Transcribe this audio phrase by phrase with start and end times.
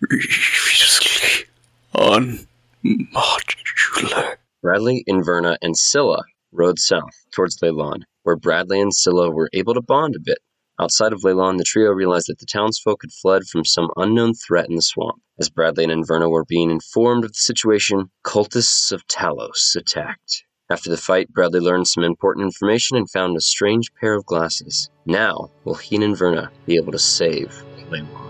[0.00, 1.46] previously
[1.94, 2.46] on
[2.84, 4.36] modular.
[4.62, 9.82] Bradley, Inverna, and Scylla rode south towards Leilon, where Bradley and Scylla were able to
[9.82, 10.38] bond a bit.
[10.78, 14.68] Outside of Leilon, the trio realized that the townsfolk had fled from some unknown threat
[14.68, 15.20] in the swamp.
[15.38, 20.44] As Bradley and Inverna were being informed of the situation, cultists of Talos attacked.
[20.70, 24.88] After the fight, Bradley learned some important information and found a strange pair of glasses.
[25.04, 28.29] Now, will he and Inverna be able to save Leilon?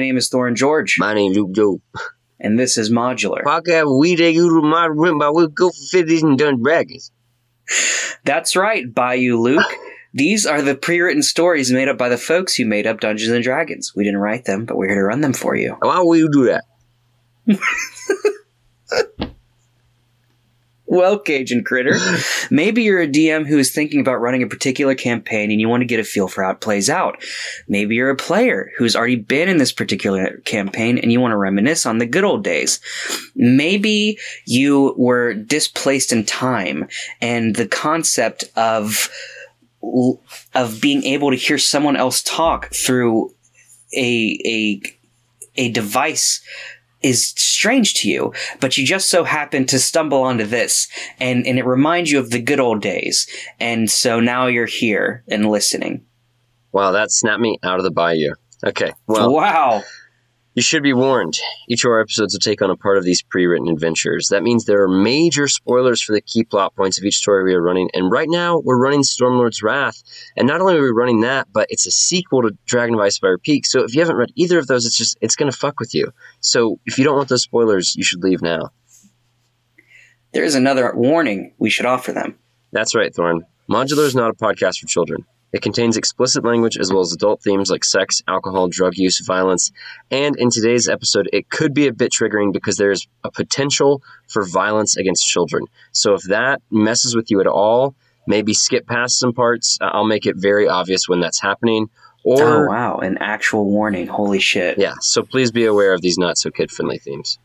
[0.00, 1.80] Name is Thorin George, My name is Luke Joe.
[2.40, 3.42] and this is Modular.
[3.44, 7.12] Podcast we take you to my room, but we go for fifties and done dragons.
[8.24, 9.64] That's right, Bayou Luke.
[10.12, 13.44] These are the pre-written stories made up by the folks who made up Dungeons and
[13.44, 13.92] Dragons.
[13.94, 15.76] We didn't write them, but we're here to run them for you.
[15.80, 16.64] Why will you do that?
[20.90, 22.00] Well, Cajun Critter,
[22.50, 25.82] maybe you're a DM who is thinking about running a particular campaign and you want
[25.82, 27.22] to get a feel for how it plays out.
[27.68, 31.36] Maybe you're a player who's already been in this particular campaign and you want to
[31.36, 32.80] reminisce on the good old days.
[33.36, 36.88] Maybe you were displaced in time
[37.20, 39.08] and the concept of
[40.54, 43.32] of being able to hear someone else talk through
[43.96, 44.82] a a
[45.56, 46.42] a device
[47.02, 51.58] is strange to you, but you just so happen to stumble onto this and, and
[51.58, 53.26] it reminds you of the good old days.
[53.58, 56.04] And so now you're here and listening.
[56.72, 58.32] Wow, that snapped me out of the bayou.
[58.64, 59.82] Okay, well, wow.
[60.54, 61.38] You should be warned.
[61.68, 64.28] Each of our episodes will take on a part of these pre-written adventures.
[64.28, 67.54] That means there are major spoilers for the key plot points of each story we
[67.54, 67.88] are running.
[67.94, 70.02] And right now, we're running Stormlord's Wrath.
[70.36, 73.40] And not only are we running that, but it's a sequel to Dragon of Icespire
[73.40, 73.64] Peak.
[73.64, 76.12] So if you haven't read either of those, it's just it's gonna fuck with you.
[76.40, 78.70] So if you don't want those spoilers, you should leave now.
[80.32, 82.38] There is another warning we should offer them.
[82.72, 83.44] That's right, Thorn.
[83.68, 85.24] Modular is not a podcast for children.
[85.52, 89.72] It contains explicit language as well as adult themes like sex, alcohol, drug use, violence,
[90.10, 94.46] and in today's episode, it could be a bit triggering because there's a potential for
[94.46, 95.66] violence against children.
[95.92, 97.96] So if that messes with you at all,
[98.26, 99.76] maybe skip past some parts.
[99.80, 101.88] I'll make it very obvious when that's happening.
[102.22, 102.98] Or, oh, wow.
[102.98, 104.06] An actual warning.
[104.06, 104.78] Holy shit.
[104.78, 107.38] yeah, so please be aware of these not so kid friendly themes.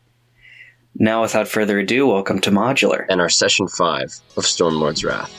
[0.94, 3.04] Now, without further ado, welcome to Modular.
[3.08, 5.34] And our session five of Stormlord's Wrath.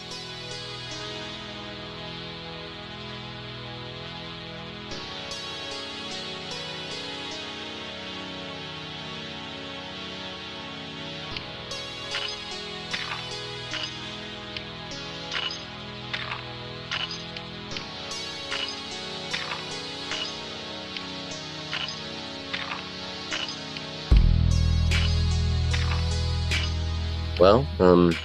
[27.39, 28.15] Well, um,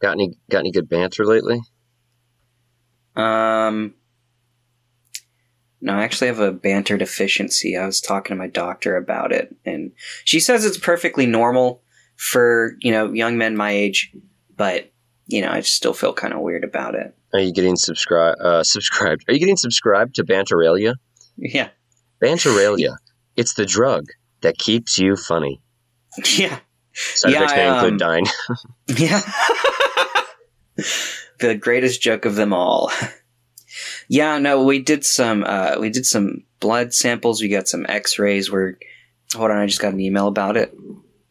[0.00, 1.60] got any got any good banter lately?
[3.16, 3.94] Um,
[5.80, 7.76] no, I actually have a banter deficiency.
[7.76, 9.92] I was talking to my doctor about it, and
[10.24, 11.82] she says it's perfectly normal
[12.16, 14.14] for you know young men my age,
[14.56, 14.92] but
[15.26, 17.16] you know I still feel kind of weird about it.
[17.32, 19.24] Are you getting subscribe uh, subscribed?
[19.26, 20.96] Are you getting subscribed to Banteralia?
[21.38, 21.70] Yeah,
[22.22, 22.96] Banteralia.
[23.36, 24.04] It's the drug
[24.42, 25.62] that keeps you funny.
[26.36, 26.58] yeah,
[26.92, 28.26] Side Yeah, effects may I, include um, dying.
[28.96, 29.20] yeah.
[31.38, 32.90] the greatest joke of them all.
[34.08, 35.44] yeah, no, we did some.
[35.44, 37.40] Uh, we did some blood samples.
[37.40, 38.50] We got some X-rays.
[38.50, 38.74] We're
[39.34, 40.74] hold on, I just got an email about it.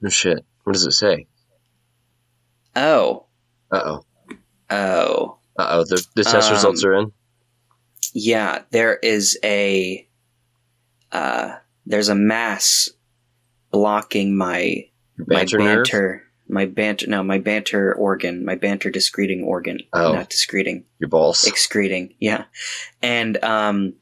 [0.02, 0.46] no shit.
[0.64, 1.28] What does it say?
[2.76, 3.26] Oh,
[3.72, 4.06] Uh oh.
[4.70, 5.38] oh.
[5.58, 5.84] Uh oh.
[5.84, 7.12] The, the test Um, results are in.
[8.14, 10.08] Yeah, there is a
[11.12, 12.90] uh there's a mass
[13.72, 14.89] blocking my
[15.20, 16.22] Your my banter nerve.
[16.48, 20.14] my banter no my banter organ my banter discreting organ Oh.
[20.14, 21.44] not discreting Your balls.
[21.46, 22.46] excreting yeah
[23.02, 23.94] and um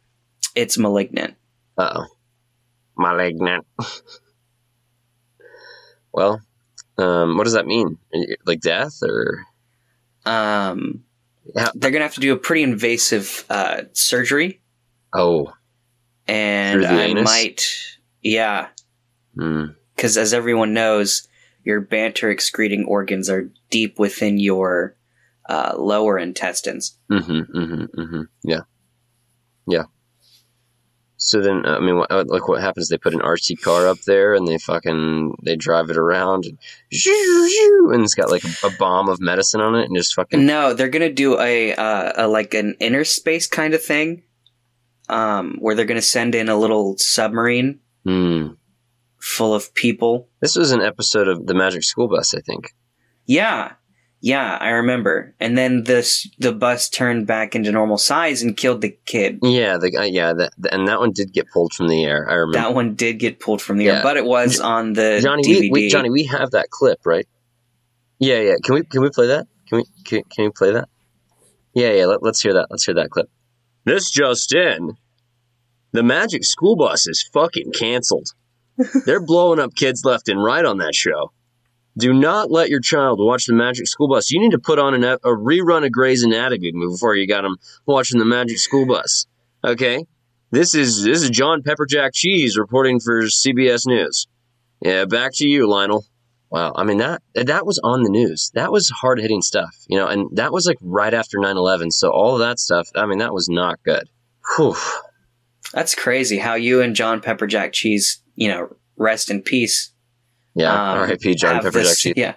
[0.56, 1.36] it's malignant
[1.78, 2.06] Uh oh.
[3.00, 3.64] Malignant.
[6.12, 6.42] well,
[6.98, 7.98] um, what does that mean?
[8.46, 9.46] Like death or?
[10.26, 11.04] um
[11.56, 11.70] Yeah.
[11.76, 14.62] they're gonna have to do a pretty invasive uh surgery
[15.14, 15.54] Oh.
[16.28, 17.24] and I anus?
[17.24, 17.62] might
[18.24, 18.68] yeah
[19.38, 19.66] Hmm.
[19.98, 21.28] Because as everyone knows,
[21.64, 24.96] your banter excreting organs are deep within your
[25.50, 26.98] uh, lower intestines.
[27.12, 27.58] Mm-hmm.
[27.58, 28.02] Mm-hmm.
[28.02, 28.22] Mm-hmm.
[28.44, 28.62] Yeah.
[29.68, 29.84] Yeah.
[31.18, 32.88] So then, I mean, what, like what happens?
[32.88, 36.60] They put an RC car up there, and they fucking they drive it around, and,
[36.92, 40.46] and it's got like a, bomb of medicine on it, and just fucking.
[40.46, 44.24] No, they're gonna do a, uh, a like an inner space kind of thing,
[45.10, 48.52] um, where they're gonna send in a little submarine Hmm.
[49.28, 50.30] Full of people.
[50.42, 52.74] This was an episode of the Magic School Bus, I think.
[53.26, 53.74] Yeah,
[54.22, 55.36] yeah, I remember.
[55.40, 59.40] And then this the bus turned back into normal size and killed the kid.
[59.44, 60.06] Yeah, the guy.
[60.06, 62.28] Yeah, that and that one did get pulled from the air.
[62.30, 62.58] I remember.
[62.58, 63.98] That one did get pulled from the Yeah.
[63.98, 65.60] air, but it was on the Johnny, DVD.
[65.60, 67.28] we, we, Johnny, we have that clip, right?
[68.20, 68.56] Yeah, yeah.
[68.64, 69.46] Can we can we play that?
[69.68, 70.88] Can we can, can we play that?
[71.74, 72.06] Yeah, yeah.
[72.06, 72.68] Let, let's hear that.
[72.72, 73.30] Let's hear that clip.
[73.84, 74.94] This just in:
[75.92, 78.30] the Magic School Bus is fucking canceled.
[79.06, 81.32] They're blowing up kids left and right on that show.
[81.98, 84.30] Do not let your child watch the Magic School Bus.
[84.30, 87.58] You need to put on an, a rerun of Grey's Anatomy before you got them
[87.88, 89.26] watching the Magic School Bus.
[89.64, 90.06] Okay,
[90.52, 94.28] this is this is John Pepperjack Cheese reporting for CBS News.
[94.80, 96.06] Yeah, back to you, Lionel.
[96.50, 98.52] Wow, I mean that that was on the news.
[98.54, 101.92] That was hard hitting stuff, you know, and that was like right after 9-11.
[101.92, 104.08] So all of that stuff, I mean, that was not good.
[104.56, 104.76] Whew.
[105.74, 109.92] That's crazy how you and John Pepperjack Cheese, you know, rest in peace.
[110.56, 111.36] Yeah, um, R.I.P.
[111.36, 112.14] John Pepperjack.
[112.16, 112.36] Yeah,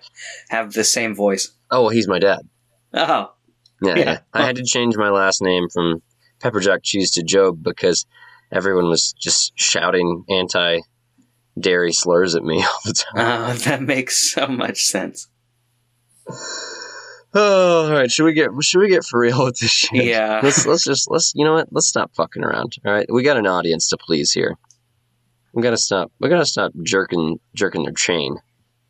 [0.49, 1.53] have the same voice.
[1.71, 2.41] Oh, well, he's my dad.
[2.93, 3.33] Oh,
[3.81, 3.99] Yeah, Yeah.
[4.05, 4.19] yeah.
[4.35, 6.03] I had to change my last name from
[6.41, 8.05] Pepperjack Cheese to Job because
[8.53, 10.81] everyone was just shouting anti
[11.59, 13.17] dairy slurs at me all the time.
[13.51, 15.29] uh, that makes so much sense.
[17.33, 18.11] Oh, all right.
[18.11, 20.05] Should we get should we get for real with this shit?
[20.05, 20.41] Yeah.
[20.43, 21.69] let's let's just let's you know what?
[21.71, 22.75] Let's stop fucking around.
[22.85, 24.57] All right, we got an audience to please here.
[25.53, 26.13] We gotta stop.
[26.21, 28.37] We gotta stop jerking jerking their chain.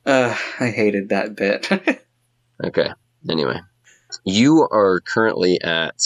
[0.04, 1.68] Uh, I hated that bit.
[2.62, 2.90] Okay.
[3.28, 3.58] Anyway,
[4.24, 5.96] you are currently at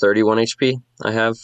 [0.00, 0.82] 31 HP.
[1.04, 1.36] I have,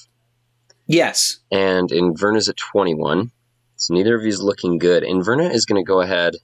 [0.86, 1.38] yes.
[1.50, 3.30] and Inverna's at 21.
[3.76, 5.04] So neither of you's looking good.
[5.04, 6.34] Inverna is going to go ahead.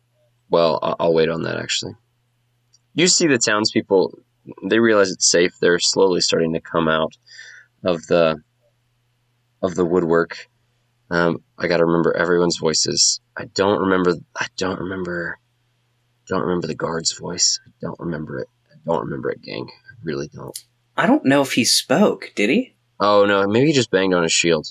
[0.50, 1.94] Well, I'll, I'll wait on that actually.
[2.94, 4.18] You see the townspeople.
[4.68, 5.52] They realize it's safe.
[5.60, 7.16] They're slowly starting to come out
[7.84, 8.40] of the
[9.62, 10.46] of the woodwork.
[11.10, 13.20] Um, I got to remember everyone's voices.
[13.36, 14.14] I don't remember.
[14.36, 15.38] I don't remember.
[16.28, 17.60] Don't remember the guard's voice.
[17.66, 18.48] I don't remember it.
[18.72, 19.68] I don't remember it, gang.
[19.70, 20.58] I really don't.
[20.96, 22.74] I don't know if he spoke, did he?
[23.00, 24.68] Oh no, maybe he just banged on his shield.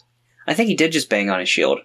[0.47, 1.79] I think he did just bang on his shield.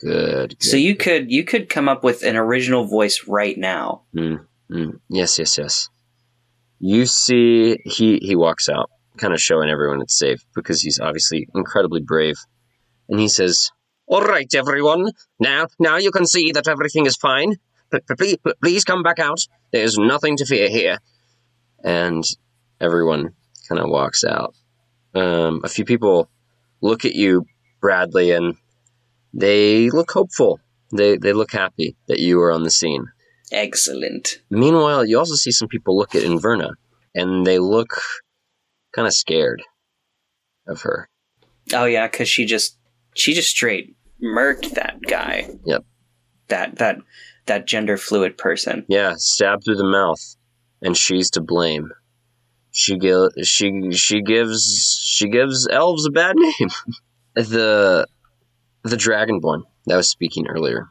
[0.00, 0.50] Good.
[0.50, 0.62] good.
[0.62, 4.02] So you could you could come up with an original voice right now.
[4.14, 5.88] Mm, yes, yes, yes.
[6.78, 11.48] You see, he he walks out, kind of showing everyone it's safe because he's obviously
[11.54, 12.36] incredibly brave,
[13.08, 13.70] and he says,
[14.06, 15.12] "All right, everyone.
[15.38, 17.56] Now, now you can see that everything is fine.
[17.90, 19.40] P- Please, please come back out.
[19.72, 20.98] There's nothing to fear here."
[21.84, 22.24] And
[22.80, 23.34] everyone
[23.68, 24.54] kind of walks out.
[25.14, 26.30] Um, a few people
[26.80, 27.46] look at you,
[27.80, 28.56] Bradley, and
[29.32, 30.60] they look hopeful.
[30.92, 33.06] They they look happy that you are on the scene.
[33.52, 34.40] Excellent.
[34.50, 36.74] Meanwhile, you also see some people look at Inverna,
[37.14, 38.00] and they look
[38.94, 39.62] kind of scared
[40.66, 41.08] of her.
[41.72, 42.78] Oh yeah, because she just
[43.14, 45.50] she just straight murked that guy.
[45.64, 45.84] Yep.
[46.48, 46.98] That that
[47.46, 48.84] that gender fluid person.
[48.88, 50.36] Yeah, stabbed through the mouth,
[50.82, 51.90] and she's to blame.
[52.70, 56.68] She gi- she she gives she gives elves a bad name.
[57.34, 58.06] the
[58.82, 60.88] the dragonborn that was speaking earlier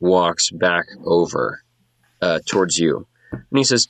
[0.00, 1.62] walks back over
[2.22, 3.88] uh, towards you, and he says,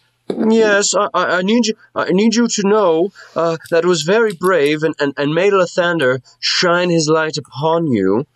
[0.49, 1.75] "Yes, I, I I need you.
[1.95, 5.53] I need you to know uh, that it was very brave, and, and, and made
[5.53, 8.27] Lathander shine his light upon you.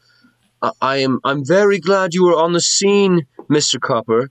[0.62, 4.30] I, I am I'm very glad you were on the scene, Mister Copper.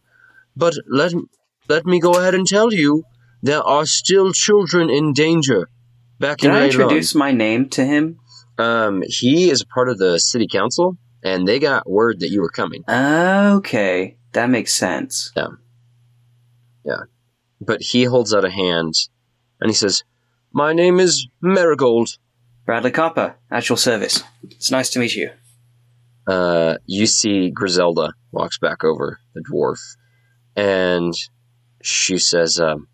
[0.55, 1.13] But let
[1.67, 3.03] let me go ahead and tell you,
[3.43, 5.69] there are still children in danger.
[6.19, 8.19] Back Can in I introduce my name to him?
[8.57, 12.41] Um, he is a part of the city council, and they got word that you
[12.41, 12.83] were coming.
[12.87, 15.31] Okay, that makes sense.
[15.35, 15.47] Yeah,
[16.85, 17.03] yeah.
[17.59, 18.93] But he holds out a hand,
[19.59, 20.03] and he says,
[20.53, 22.17] "My name is Marigold."
[22.65, 24.23] Bradley Copper, at your service.
[24.43, 25.31] It's nice to meet you.
[26.27, 29.79] Uh, you see Griselda walks back over the dwarf,
[30.55, 31.13] and
[31.81, 32.87] she says, um,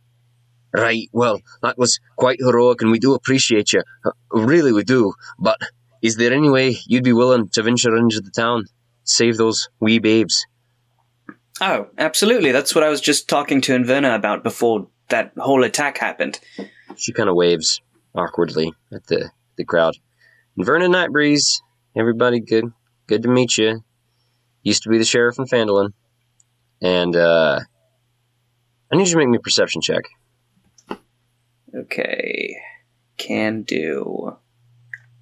[0.73, 3.83] "Right, well, that was quite heroic, and we do appreciate you.
[4.05, 5.13] Uh, Really, we do.
[5.39, 5.57] But
[6.01, 8.65] is there any way you'd be willing to venture into the town,
[9.03, 10.45] save those wee babes?"
[11.59, 12.51] Oh, absolutely.
[12.51, 16.39] That's what I was just talking to Inverna about before that whole attack happened.
[16.95, 17.81] She kind of waves
[18.13, 19.95] awkwardly at the, the crowd.
[20.57, 21.61] Inverna Nightbreeze,
[21.95, 22.71] everybody good.
[23.07, 23.83] Good to meet you.
[24.63, 25.93] Used to be the sheriff in Phandalin.
[26.81, 27.61] And, uh,
[28.91, 30.03] I need you to make me a perception check.
[31.75, 32.55] Okay.
[33.17, 34.37] Can do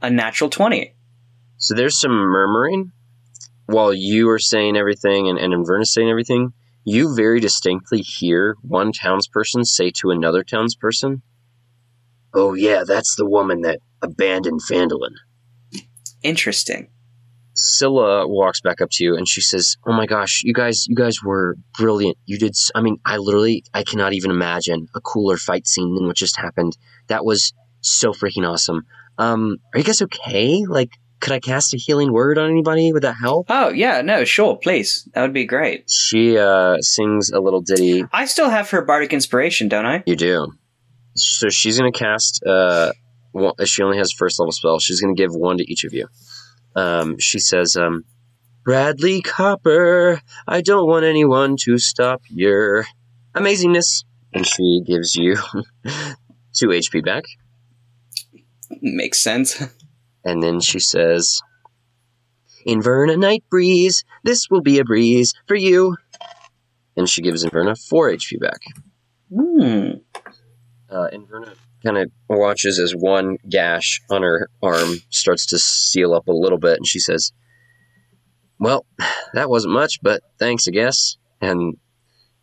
[0.02, 0.94] a natural 20.
[1.58, 2.92] So there's some murmuring
[3.66, 6.54] while you are saying everything and, and Inverna's saying everything.
[6.84, 11.22] You very distinctly hear one townsperson say to another townsperson,
[12.32, 15.16] Oh, yeah, that's the woman that abandoned Phandalin.
[16.22, 16.90] Interesting.
[17.56, 20.96] Scylla walks back up to you and she says, "Oh my gosh, you guys, you
[20.96, 22.18] guys were brilliant.
[22.26, 22.56] You did.
[22.76, 26.38] I mean, I literally, I cannot even imagine a cooler fight scene than what just
[26.38, 26.78] happened.
[27.08, 28.84] That was so freaking awesome.
[29.18, 30.66] Um, are you guys okay?
[30.68, 32.92] Like, could I cast a healing word on anybody?
[32.92, 35.08] Would that help?" Oh, yeah, no, sure, please.
[35.14, 35.90] That would be great.
[35.90, 38.04] She uh, sings a little ditty.
[38.12, 40.04] I still have her bardic inspiration, don't I?
[40.06, 40.52] You do.
[41.16, 42.44] So she's gonna cast.
[42.46, 42.92] Uh,
[43.32, 44.80] one, she only has first level spell.
[44.80, 46.08] She's gonna give one to each of you.
[46.76, 48.04] Um, she says, um,
[48.64, 52.86] "Bradley Copper, I don't want anyone to stop your
[53.34, 54.04] amazingness."
[54.34, 55.36] And she gives you
[56.54, 57.24] two HP back.
[58.82, 59.62] Makes sense.
[60.24, 61.42] And then she says,
[62.68, 65.96] Inverna Night Breeze, this will be a breeze for you.
[66.98, 68.62] And she gives Inverna four HP back.
[69.34, 70.00] Hmm.
[70.90, 71.56] uh, Inverna
[71.86, 76.58] kind of watches as one gash on her arm starts to seal up a little
[76.58, 77.32] bit, and she says,
[78.60, 78.86] "Well,
[79.34, 81.78] that wasn't much, but thanks, I guess." And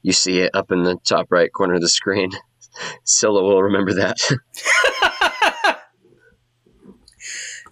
[0.02, 2.30] you see it up in the top right corner of the screen.
[3.04, 4.16] Scylla will remember that.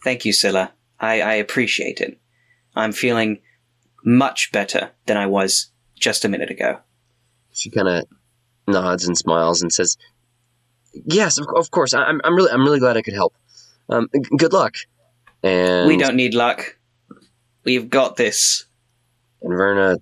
[0.03, 0.73] Thank you, Scylla.
[0.99, 2.19] I, I appreciate it.
[2.75, 3.41] I'm feeling
[4.05, 6.81] much better than I was just a minute ago.
[7.53, 8.05] she kind of
[8.67, 9.97] nods and smiles and says,
[10.93, 11.95] "Yes, of, of course.
[11.95, 13.35] I, I'm, I'm really, I'm really glad I could help.
[13.89, 14.75] Um, g- good luck."
[15.43, 16.77] And we don't need luck.
[17.65, 18.67] We've got this.
[19.43, 19.99] Inverna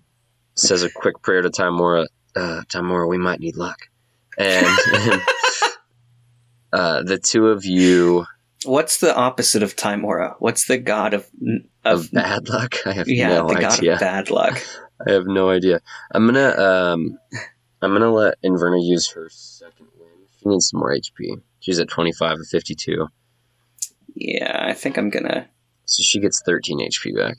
[0.54, 2.07] says a quick prayer to Tymora.
[2.35, 3.78] Uh, Tymora, we might need luck.
[4.37, 5.23] And, and,
[6.73, 8.26] uh, the two of you
[8.64, 10.35] What's the opposite of Tymora?
[10.40, 11.28] What's the god of
[11.85, 12.75] of, of bad luck.
[12.87, 13.95] I have yeah, no the god idea.
[13.95, 14.61] of bad luck?
[15.07, 15.80] I have no idea.
[16.12, 17.18] I'm gonna um,
[17.80, 19.88] I'm gonna let Inverna use her second.
[20.49, 21.40] She needs some more HP.
[21.61, 23.07] She's at 25 of 52,
[24.14, 25.49] Yeah, I think I'm gonna.
[25.85, 27.37] so she gets 13 HP back.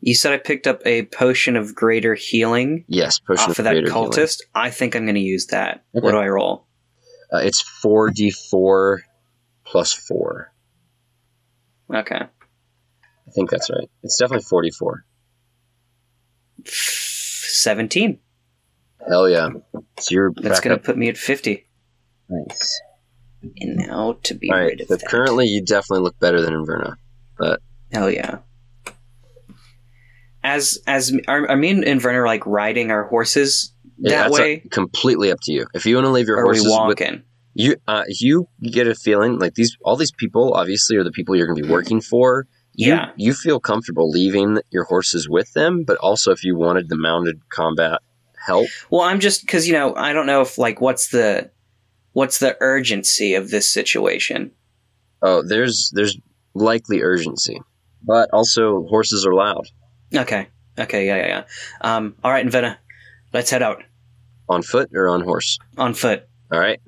[0.00, 3.72] You said I picked up a potion of greater healing Yes, potion off of that
[3.72, 4.10] greater healing.
[4.10, 4.38] cultist.
[4.54, 5.84] I think I'm gonna use that.
[5.94, 6.04] Okay.
[6.04, 6.66] What do I roll?
[7.32, 8.98] Uh, it's 4d4
[9.64, 10.52] plus four.
[11.94, 13.88] Okay, I think that's right.
[14.02, 15.04] It's definitely 44.
[16.64, 18.18] seventeen.
[19.08, 19.48] Hell yeah!
[19.98, 21.66] So you're That's gonna put me at fifty.
[22.28, 22.80] Nice.
[23.60, 25.08] And now to be All right, rid of but that.
[25.08, 26.94] currently you definitely look better than Inverna.
[27.38, 27.60] but
[27.92, 28.38] Hell yeah.
[30.44, 34.62] As as are, are me and Inverna like riding our horses Yeah, that that's way,
[34.64, 35.66] uh, completely up to you.
[35.74, 37.22] If you want to leave your or are we horses with walking?
[37.54, 41.36] you, uh, you get a feeling like these all these people obviously are the people
[41.36, 42.46] you're going to be working for.
[42.74, 43.10] You, Yeah.
[43.16, 47.48] you feel comfortable leaving your horses with them, but also if you wanted the mounted
[47.50, 48.00] combat
[48.44, 51.50] help, Well, I'm just because you know I don't know if like what's the
[52.12, 54.52] what's the urgency of this situation.
[55.22, 56.16] oh, there's there's
[56.54, 57.60] likely urgency,
[58.02, 59.66] but also horses are loud
[60.14, 61.96] Okay, okay, yeah, yeah, yeah.
[61.96, 62.76] Um, all right, Inverna,
[63.32, 63.82] let's head out
[64.48, 65.58] on foot or on horse.
[65.78, 66.28] on foot.
[66.52, 66.80] All right.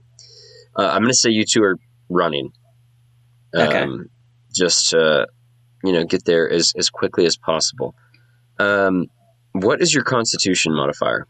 [0.77, 1.79] Uh, I'm going to say you two are
[2.11, 2.53] running.
[3.57, 3.79] Okay.
[3.79, 4.11] Um,
[4.53, 5.27] just to,
[5.85, 7.95] you know, get there as, as quickly as possible.
[8.59, 9.07] Um,
[9.53, 11.27] what is your constitution modifier?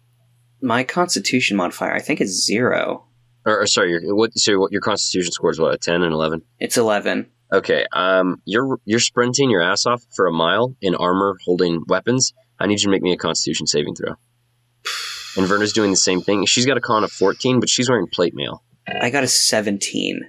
[0.60, 3.04] My Constitution modifier, I think, is zero.
[3.46, 6.12] Or, or sorry, your, what, so what, your constitution score is what, a 10 and
[6.12, 6.42] 11?
[6.58, 7.30] It's eleven.
[7.52, 7.86] Okay.
[7.92, 12.32] Um, you're, you're sprinting your ass off for a mile in armor holding weapons.
[12.58, 14.14] I need you to make me a constitution saving throw.
[15.34, 16.46] Inverna's doing the same thing.
[16.46, 18.62] She's got a con of 14, but she's wearing plate mail.
[18.86, 20.28] I got a seventeen.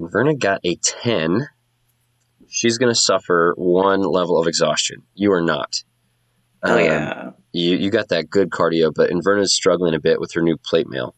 [0.00, 1.48] Inverna got a 10.
[2.48, 5.02] She's going to suffer one level of exhaustion.
[5.14, 5.82] You are not.
[6.62, 7.30] Oh Um, yeah.
[7.52, 10.88] You, you got that good cardio, but Inverna's struggling a bit with her new plate
[10.88, 11.14] mail.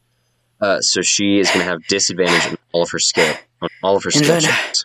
[0.60, 3.96] Uh, so she is going to have disadvantage on all of her skill, on all
[3.96, 4.84] of her skill checks.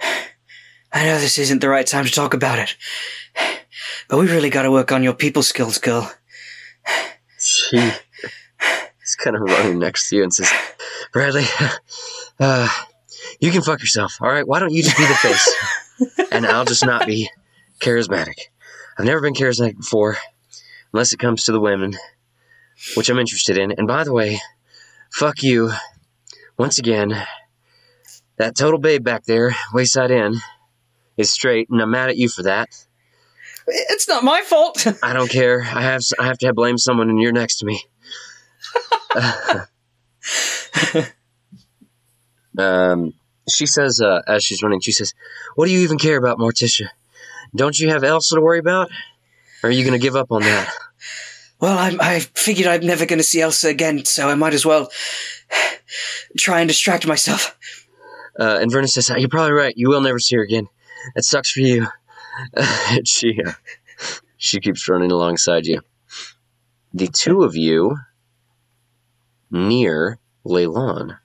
[0.92, 2.76] I know this isn't the right time to talk about it,
[4.08, 6.12] but we really got to work on your people skills, girl.
[7.38, 10.52] She is kind of running next to you and says,
[11.12, 11.44] Bradley,
[12.40, 12.68] uh,
[13.40, 14.16] you can fuck yourself.
[14.20, 16.28] All right, why don't you just be the face?
[16.32, 17.30] and I'll just not be
[17.80, 18.48] charismatic.
[18.98, 20.16] I've never been charismatic before,
[20.92, 21.96] unless it comes to the women,
[22.94, 23.72] which I'm interested in.
[23.72, 24.40] And by the way,
[25.12, 25.70] fuck you.
[26.58, 27.14] Once again,
[28.36, 30.36] that total babe back there, wayside inn,
[31.16, 32.68] is straight, and I'm mad at you for that.
[33.66, 34.86] It's not my fault.
[35.02, 35.62] I don't care.
[35.62, 37.82] I have I have to have blame someone, and you're next to me.
[42.58, 43.14] Um,
[43.48, 45.14] she says, uh, as she's running, she says,
[45.54, 46.88] What do you even care about, Morticia?
[47.54, 48.90] Don't you have Elsa to worry about?
[49.62, 50.72] Or are you going to give up on that?
[51.60, 54.64] Well, I, I figured I'm never going to see Elsa again, so I might as
[54.64, 54.90] well
[56.38, 57.56] try and distract myself.
[58.38, 59.74] Uh, and Vernon says, You're probably right.
[59.76, 60.66] You will never see her again.
[61.14, 61.86] That sucks for you.
[62.54, 63.52] and she, uh,
[64.38, 65.80] she keeps running alongside you.
[66.94, 67.96] The two of you
[69.50, 71.18] near Leilon.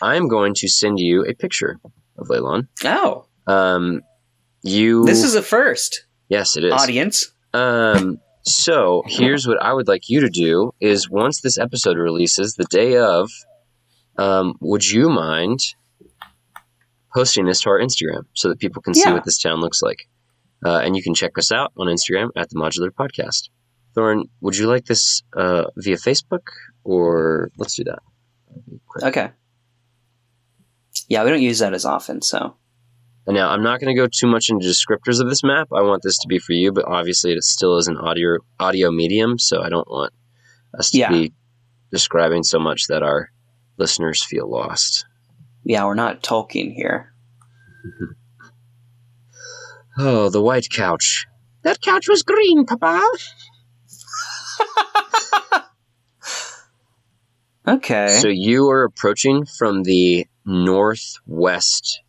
[0.00, 1.78] I'm going to send you a picture
[2.18, 2.68] of Leilon.
[2.84, 4.02] Oh, Um,
[4.62, 5.04] you.
[5.04, 6.72] this is a first, yes, it is.
[6.72, 7.30] audience.
[7.52, 12.54] Um, so here's what I would like you to do: is once this episode releases,
[12.54, 13.30] the day of,
[14.18, 15.60] um, would you mind
[17.14, 20.08] posting this to our Instagram so that people can see what this town looks like?
[20.64, 23.50] Uh, and you can check us out on Instagram at the Modular Podcast.
[23.94, 26.48] Thorn, would you like this uh, via Facebook
[26.84, 27.98] or let's do that?
[29.02, 29.30] Okay.
[31.08, 32.56] Yeah, we don't use that as often, so
[33.26, 35.68] And now I'm not going to go too much into descriptors of this map.
[35.74, 38.90] I want this to be for you, but obviously it still is an audio audio
[38.92, 40.12] medium, so I don't want
[40.78, 41.08] us to Yeah.
[41.10, 41.32] be
[41.90, 43.30] describing so much that our
[43.78, 45.04] listeners feel lost.
[45.64, 47.12] yeah, we're not talking here.
[49.98, 51.24] Oh, the white couch.
[51.62, 53.02] That couch was green, Papa.
[57.68, 58.18] Okay.
[58.20, 62.00] So you are approaching from the northwest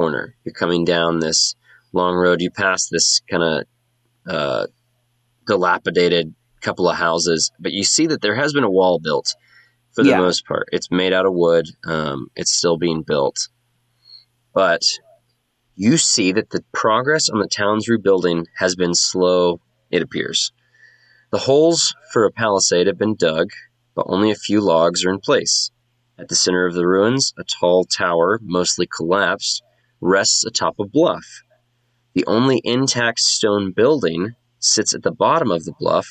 [0.00, 0.34] corner.
[0.44, 1.54] You're coming down this
[1.92, 2.40] long road.
[2.40, 3.64] You pass this kind of
[4.26, 4.66] uh,
[5.46, 9.34] dilapidated couple of houses, but you see that there has been a wall built
[9.92, 10.18] for the Yeah.
[10.18, 10.68] most part.
[10.72, 11.66] It's made out of wood.
[11.86, 13.48] Um, it's still being built,
[14.54, 14.82] but
[15.74, 19.60] you see that the progress on the town's rebuilding has been slow.
[19.90, 20.52] It appears
[21.30, 23.50] the holes for a palisade have been dug
[23.94, 25.70] but only a few logs are in place.
[26.18, 29.62] At the center of the ruins, a tall tower, mostly collapsed,
[30.00, 31.42] rests atop a bluff.
[32.14, 36.08] The only intact stone building sits at the bottom of the bluff,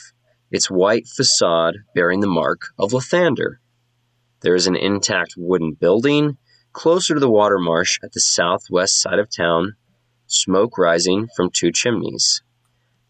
[0.52, 3.58] its white facade bearing the mark of Lathander.
[4.42, 6.38] There is an intact wooden building
[6.72, 9.74] closer to the water marsh at the southwest side of town,
[10.28, 12.42] smoke rising from two chimneys.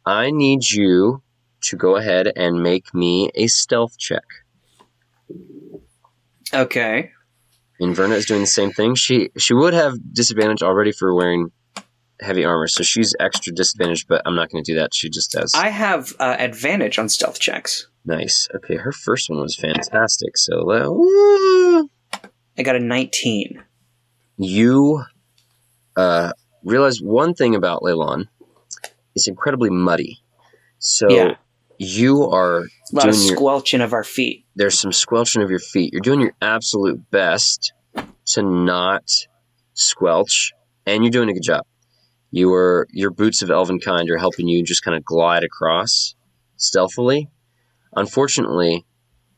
[0.06, 1.22] I need you
[1.62, 4.24] to go ahead and make me a stealth check.
[6.54, 7.12] okay.
[7.82, 8.96] Inverna is doing the same thing.
[8.96, 11.52] She she would have disadvantage already for wearing
[12.20, 14.08] heavy armor, so she's extra disadvantaged.
[14.08, 14.94] But I'm not going to do that.
[14.94, 15.54] She just does.
[15.56, 17.88] I have uh, advantage on stealth checks.
[18.06, 18.50] nice.
[18.56, 20.38] Okay, her first one was fantastic.
[20.38, 21.90] So woo.
[22.58, 23.64] I got a 19.
[24.38, 25.04] you
[25.96, 26.32] uh,
[26.64, 28.26] realize one thing about Leilon.
[29.16, 30.20] It's incredibly muddy.
[30.80, 31.36] So Yeah.
[31.80, 34.46] You are A lot of doing your squelching of our feet.
[34.56, 35.94] there's some squelching of your feet.
[35.94, 37.74] You're doing your absolute best
[38.28, 39.10] to not
[39.74, 40.52] squelch,
[40.86, 41.66] and you're doing a good job.
[42.32, 46.16] You are your boots of elven kind are helping you just kind of glide across
[46.58, 47.30] stealthily.
[47.96, 48.86] Unfortunately,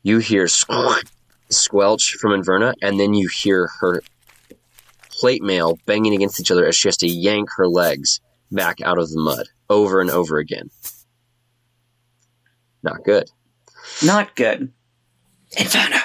[0.04, 0.48] you hear
[1.50, 4.02] squelch from Inverna, and then you hear her
[5.12, 8.20] plate mail banging against each other as she has to yank her legs
[8.52, 10.72] back out of the mud over and over again.
[12.84, 13.30] Not good.
[14.04, 14.72] Not good.
[15.58, 16.02] Inferna,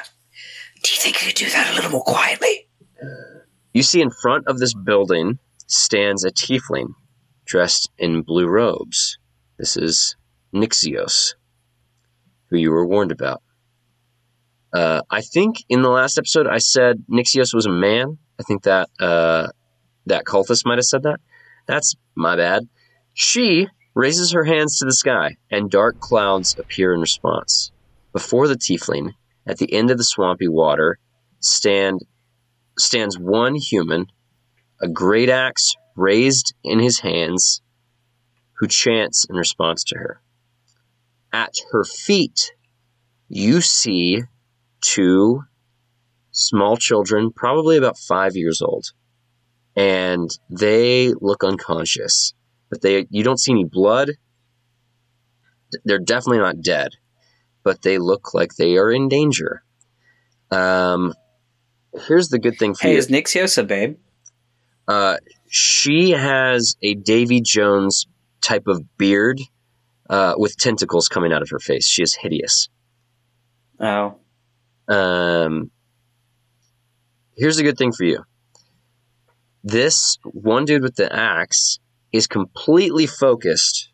[0.82, 2.68] do you think you could do that a little more quietly?
[3.72, 6.94] You see in front of this building stands a tiefling
[7.44, 9.18] dressed in blue robes.
[9.58, 10.16] This is
[10.54, 11.34] Nixios,
[12.50, 13.42] who you were warned about.
[14.72, 18.18] Uh, I think in the last episode I said Nixios was a man.
[18.38, 19.48] I think that uh,
[20.06, 21.20] that cultist might have said that.
[21.66, 22.68] That's my bad.
[23.14, 27.72] She raises her hands to the sky, and dark clouds appear in response.
[28.12, 29.14] Before the tiefling,
[29.46, 30.98] at the end of the swampy water,
[31.40, 32.02] stand
[32.78, 34.06] stands one human,
[34.82, 37.62] a great axe raised in his hands,
[38.58, 40.20] who chants in response to her.
[41.32, 42.52] At her feet,
[43.28, 44.24] you see
[44.82, 45.42] two
[46.32, 48.92] small children, probably about five years old,
[49.74, 52.34] and they look unconscious.
[52.70, 54.10] But they, you don't see any blood.
[55.84, 56.90] They're definitely not dead,
[57.62, 59.62] but they look like they are in danger.
[60.50, 61.14] Um,
[62.06, 62.94] here's the good thing for Hey, you.
[62.94, 63.96] Hey, is Nixios a babe?
[64.88, 65.16] Uh,
[65.48, 68.06] she has a Davy Jones
[68.40, 69.40] type of beard
[70.08, 71.86] uh, with tentacles coming out of her face.
[71.86, 72.68] She is hideous.
[73.80, 74.16] Oh.
[74.88, 75.70] Um,
[77.36, 78.24] here's a good thing for you.
[79.64, 81.80] This one dude with the axe
[82.12, 83.90] is completely focused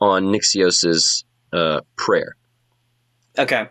[0.00, 2.36] on Nixios's uh, prayer.
[3.38, 3.68] Okay.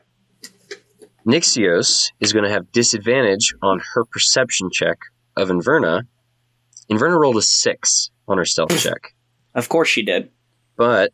[1.28, 5.00] Nixios is going to have disadvantage on her perception check
[5.36, 6.04] of Inverna.
[6.90, 9.16] Inverna rolled a six on her stealth check.
[9.56, 10.30] Of course she did.
[10.78, 11.12] But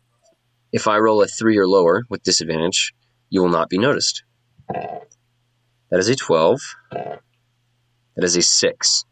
[0.72, 2.94] if I roll a three or lower with disadvantage,
[3.30, 4.24] you will not be noticed.
[4.68, 6.60] That is a 12.
[6.90, 9.04] That is a 6.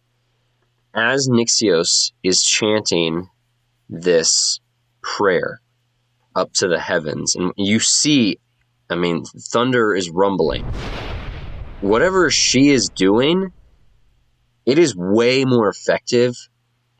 [0.94, 3.28] As Nixios is chanting
[3.90, 4.60] this
[5.02, 5.60] prayer
[6.34, 8.38] up to the heavens, and you see,
[8.88, 10.62] I mean, thunder is rumbling.
[11.80, 13.52] Whatever she is doing,
[14.66, 16.34] it is way more effective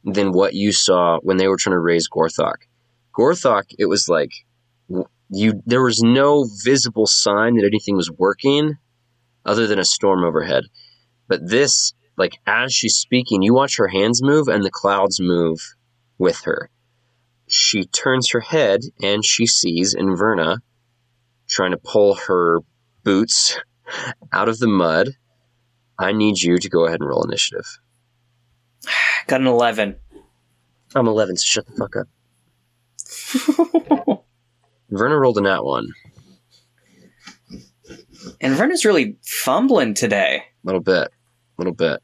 [0.04, 2.56] than what you saw when they were trying to raise Gorthok.
[3.16, 4.32] Gorthok, it was like
[5.30, 8.76] you there was no visible sign that anything was working
[9.44, 10.64] other than a storm overhead.
[11.28, 15.58] But this, like as she's speaking, you watch her hands move and the clouds move
[16.18, 16.70] with her.
[17.50, 20.58] She turns her head and she sees Inverna
[21.48, 22.60] trying to pull her
[23.02, 23.58] boots
[24.32, 25.16] out of the mud.
[25.98, 27.66] I need you to go ahead and roll initiative.
[29.26, 29.96] Got an 11.
[30.94, 32.06] I'm 11, so shut the fuck up.
[34.92, 35.88] Inverna rolled a nat one.
[38.40, 40.44] Inverna's really fumbling today.
[40.64, 41.08] A little bit.
[41.08, 41.10] A
[41.58, 42.00] little bit.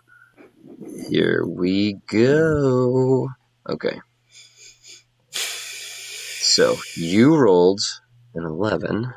[1.09, 3.29] Here we go.
[3.69, 4.01] Okay.
[6.57, 7.83] So you rolled
[8.35, 9.13] an 11.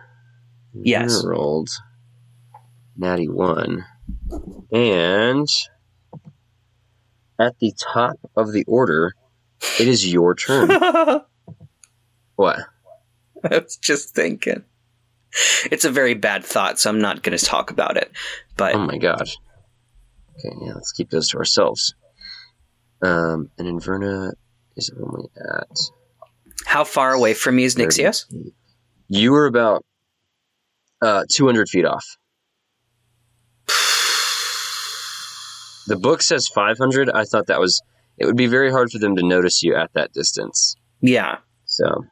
[0.73, 1.21] Yes.
[1.21, 1.69] Verna rolled
[2.97, 3.85] natty 1.
[4.73, 5.47] And
[7.39, 9.13] at the top of the order,
[9.79, 10.67] it is your turn.
[12.35, 12.59] what?
[13.49, 14.65] I was just thinking.
[15.71, 18.11] It's a very bad thought, so I'm not going to talk about it.
[18.57, 19.21] But Oh my god.
[19.21, 21.95] Okay, yeah, let's keep those to ourselves.
[23.01, 24.33] Um, and Inverna
[24.75, 25.69] is only at.
[26.65, 28.25] How far away from me is 30 Nixios?
[29.07, 29.83] You were about
[31.01, 32.05] uh, 200 feet off.
[35.87, 37.09] The book says 500.
[37.09, 37.81] I thought that was.
[38.19, 40.75] It would be very hard for them to notice you at that distance.
[41.01, 41.37] Yeah.
[41.65, 42.05] So,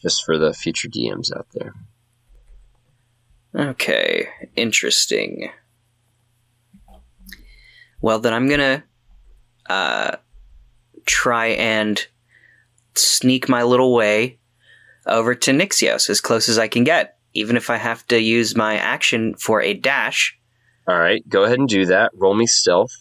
[0.00, 1.72] just for the future DMs out there.
[3.52, 4.28] Okay.
[4.54, 5.50] Interesting.
[8.00, 8.82] Well, then I'm going to
[9.68, 10.16] uh,
[11.06, 12.06] try and
[12.98, 14.38] sneak my little way
[15.06, 18.56] over to Nixios as close as I can get, even if I have to use
[18.56, 20.38] my action for a dash,
[20.88, 22.10] All right, go ahead and do that.
[22.14, 22.92] Roll me stealth.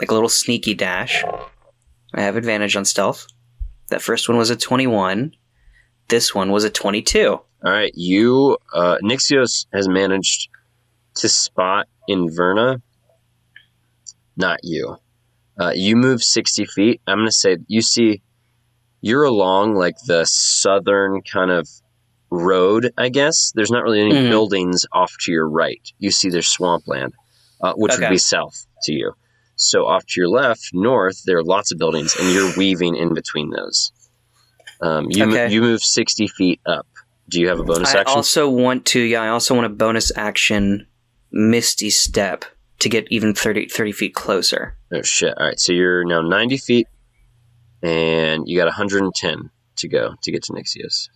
[0.00, 1.24] like a little sneaky dash.
[2.14, 3.26] I have advantage on stealth.
[3.88, 5.32] That first one was a 21.
[6.08, 7.28] This one was a 22.
[7.28, 10.48] All right, you uh, Nixios has managed
[11.16, 12.80] to spot Inverna.
[14.36, 14.96] Not you.
[15.58, 17.00] Uh, you move sixty feet.
[17.06, 18.22] I'm gonna say you see.
[19.00, 21.68] You're along like the southern kind of
[22.30, 23.52] road, I guess.
[23.54, 24.28] There's not really any Mhm.
[24.30, 25.80] buildings off to your right.
[25.98, 27.14] You see there's swampland,
[27.62, 29.12] uh, which would be south to you.
[29.56, 33.14] So off to your left, north, there are lots of buildings, and you're weaving in
[33.14, 33.92] between those.
[34.80, 35.48] Um, you Okay.
[35.50, 36.86] you move sixty feet up.
[37.28, 38.12] Do you have a bonus I action?
[38.12, 40.86] I also want to, yeah, I also want a bonus action
[41.32, 42.44] Misty Step
[42.78, 44.76] to get even 30, 30 feet closer.
[44.92, 45.34] Oh shit!
[45.36, 46.86] All right, so you're now 90 feet,
[47.82, 51.08] and you got 110 to go to get to Nixios.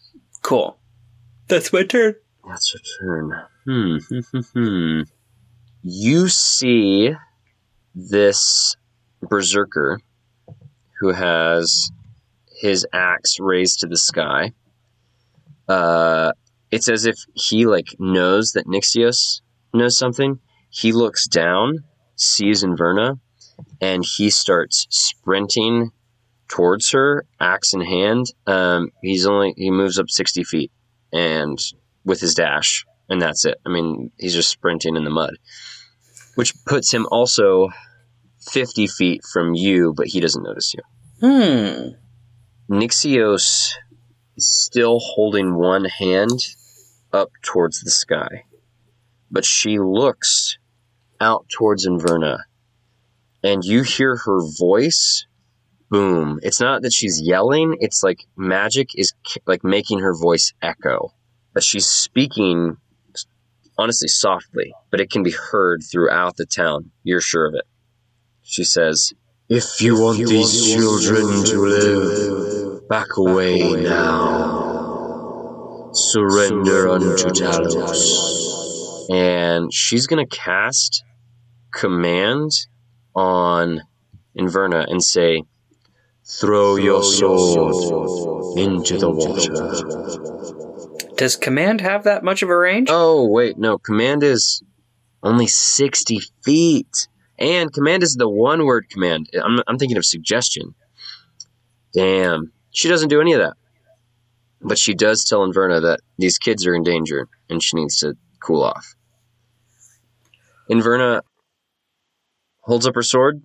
[0.42, 0.78] Cool.
[1.48, 2.14] That's my turn.
[2.48, 3.42] That's your turn.
[3.64, 3.98] Hmm.
[3.98, 5.00] hmm, hmm, hmm.
[5.82, 7.14] you see
[7.94, 8.76] this
[9.20, 10.00] berserker
[10.98, 11.90] who has
[12.60, 14.52] his axe raised to the sky.
[15.68, 16.32] Uh,
[16.70, 19.42] it's as if he like knows that Nixios
[19.74, 20.40] knows something.
[20.70, 21.84] He looks down,
[22.16, 23.18] sees Inverna,
[23.80, 25.90] and he starts sprinting
[26.48, 28.26] towards her, axe in hand.
[28.46, 30.70] Um, he's only he moves up sixty feet,
[31.12, 31.58] and
[32.04, 33.58] with his dash, and that's it.
[33.64, 35.36] I mean, he's just sprinting in the mud,
[36.34, 37.68] which puts him also
[38.40, 40.80] fifty feet from you, but he doesn't notice you.
[41.20, 41.88] Hmm.
[42.70, 43.74] Nixios
[44.36, 46.40] is still holding one hand
[47.12, 48.44] up towards the sky,
[49.30, 50.58] but she looks
[51.20, 52.38] out towards Inverna,
[53.42, 55.26] and you hear her voice
[55.92, 56.40] boom.
[56.42, 59.12] It's not that she's yelling, it's like magic is
[59.46, 61.12] like making her voice echo,
[61.62, 62.78] she's speaking
[63.78, 66.90] honestly softly, but it can be heard throughout the town.
[67.04, 67.66] You're sure of it.
[68.42, 69.12] She says,
[69.48, 74.70] If you want these children to live, back away now.
[75.92, 79.10] Surrender unto Talos.
[79.10, 81.04] and she's gonna cast
[81.70, 82.50] command
[83.14, 83.82] on
[84.34, 85.42] Inverna and say,
[86.40, 91.14] Throw your sword into the water.
[91.16, 92.88] Does command have that much of a range?
[92.90, 93.78] Oh, wait, no.
[93.78, 94.62] Command is
[95.22, 97.08] only 60 feet.
[97.38, 99.28] And command is the one word command.
[99.42, 100.74] I'm, I'm thinking of suggestion.
[101.92, 102.52] Damn.
[102.70, 103.54] She doesn't do any of that.
[104.60, 108.16] But she does tell Inverna that these kids are in danger and she needs to
[108.40, 108.94] cool off.
[110.70, 111.22] Inverna
[112.60, 113.42] holds up her sword.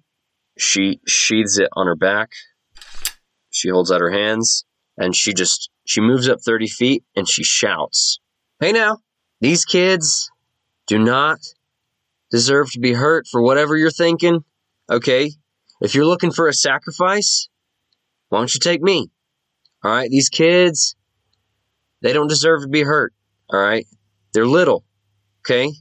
[0.58, 2.32] She sheathes it on her back.
[3.50, 4.66] She holds out her hands
[4.98, 8.20] and she just she moves up 30 feet and she shouts,
[8.60, 8.98] Hey now,
[9.40, 10.30] these kids
[10.88, 11.40] do not
[12.32, 14.44] deserve to be hurt for whatever you're thinking.
[14.90, 15.32] Okay?
[15.80, 17.50] If you're looking for a sacrifice,
[18.30, 19.10] why don't you take me?
[19.84, 20.10] All right?
[20.10, 20.96] These kids,
[22.02, 23.14] they don't deserve to be hurt.
[23.50, 23.86] All right?
[24.34, 24.84] They're little.
[25.46, 25.72] Okay?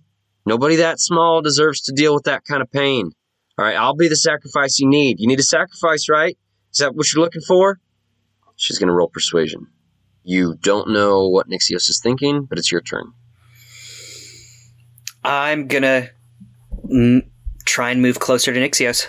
[0.44, 3.10] Nobody that small deserves to deal with that kind of pain.
[3.58, 3.76] All right?
[3.76, 5.16] I'll be the sacrifice you need.
[5.18, 6.36] You need a sacrifice, right?
[6.76, 7.80] Is that what you're looking for?
[8.56, 9.66] She's going to roll persuasion.
[10.24, 13.14] You don't know what Nixios is thinking, but it's your turn.
[15.24, 16.10] I'm gonna
[16.84, 17.26] mm,
[17.64, 19.06] try and move closer to Nixios.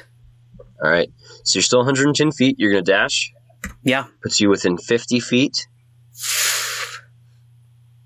[0.81, 1.09] All right.
[1.43, 2.55] So you're still 110 feet.
[2.57, 3.33] You're going to dash.
[3.83, 4.05] Yeah.
[4.23, 5.67] Puts you within 50 feet.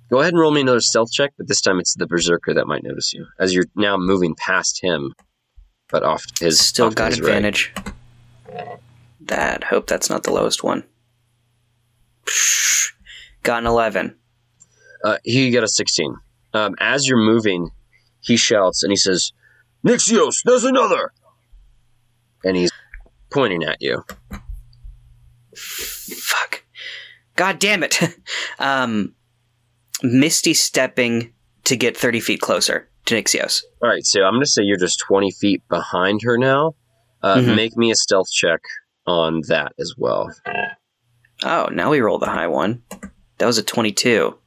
[0.09, 2.65] Go ahead and roll me another stealth check, but this time it's the berserker that
[2.65, 5.13] might notice you, as you're now moving past him,
[5.89, 7.71] but off his Still off got his right.
[9.31, 10.83] That hope that's not the lowest one.
[12.25, 12.91] Psh,
[13.43, 14.17] Got an eleven.
[15.05, 16.15] Uh, he got a 16.
[16.53, 17.69] Um, as you're moving,
[18.19, 19.31] he shouts and he says,
[19.87, 21.13] Nixios, there's another!
[22.43, 22.71] And he's
[23.31, 24.03] pointing at you.
[25.55, 26.63] Fuck.
[27.35, 27.99] God damn it.
[28.59, 29.15] um,
[30.03, 33.61] Misty stepping to get thirty feet closer to Nixios.
[33.81, 36.73] All right, so I'm going to say you're just 20 feet behind her now.
[37.23, 37.55] Uh, Mhm.
[37.55, 38.59] Make me a stealth check
[39.05, 40.31] on that as well.
[41.43, 42.83] Oh, now we roll the high one.
[43.37, 44.37] That was a twenty-two.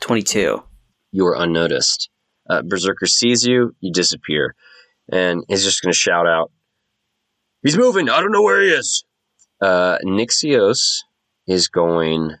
[0.00, 0.62] Twenty-two.
[1.12, 2.10] you are unnoticed.
[2.50, 4.54] Uh, Berserker sees you, you disappear,
[5.10, 6.50] and he's just going to shout out,
[7.62, 8.10] "He's moving!
[8.10, 9.04] I don't know where he is."
[9.60, 10.98] Uh, Nixios
[11.46, 12.32] is going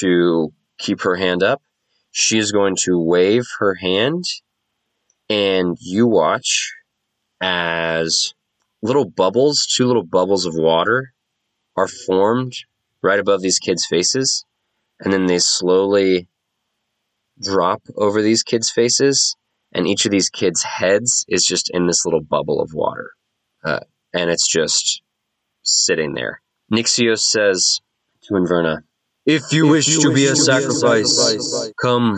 [0.00, 1.62] to keep her hand up.
[2.10, 4.24] She is going to wave her hand,
[5.30, 6.72] and you watch
[7.40, 8.34] as
[8.82, 11.14] little bubbles, two little bubbles of water,
[11.76, 12.52] are formed
[13.02, 14.44] right above these kids' faces,
[15.00, 16.28] and then they slowly
[17.40, 19.36] drop over these kids' faces,
[19.72, 23.12] and each of these kids' heads is just in this little bubble of water.
[23.64, 23.80] Uh,
[24.12, 25.02] and it's just
[25.62, 26.42] sitting there.
[26.70, 27.80] Nixios says
[28.22, 28.82] to Inverna,
[29.24, 32.16] If you wish to be a sacrifice, come,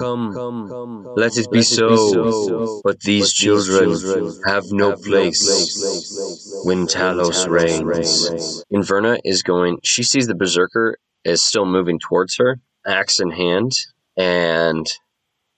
[1.17, 2.81] let it be so.
[2.83, 8.65] But these children have no place when Talos reigns.
[8.73, 13.73] Inverna is going, she sees the Berserker is still moving towards her, axe in hand,
[14.17, 14.87] and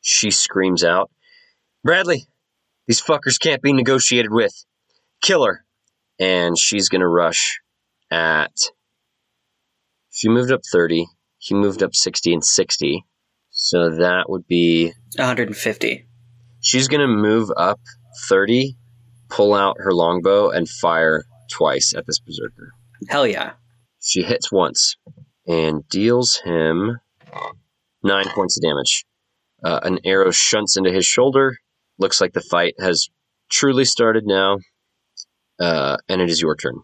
[0.01, 1.11] she screams out,
[1.85, 2.27] Bradley,
[2.89, 4.65] these fuckers can't be negotiated with.
[5.23, 5.65] Kill her.
[6.19, 7.61] And she's going to rush
[8.11, 8.53] at.
[10.11, 11.07] She moved up 30.
[11.47, 13.07] He moved up 60 and 60.
[13.51, 14.93] So that would be.
[15.15, 16.09] One hundred and fifty.
[16.61, 17.79] She's going to move up
[18.29, 18.77] 30,
[19.29, 22.73] pull out her longbow, and fire twice at this berserker.
[23.09, 23.53] Hell yeah.
[24.01, 24.97] She hits once
[25.47, 26.99] and deals him
[28.03, 29.05] nine points of damage.
[29.63, 31.59] Uh, an arrow shunts into his shoulder.
[31.99, 33.09] Looks like the fight has
[33.49, 34.59] truly started now.
[35.61, 36.81] Uh, and it is your turn.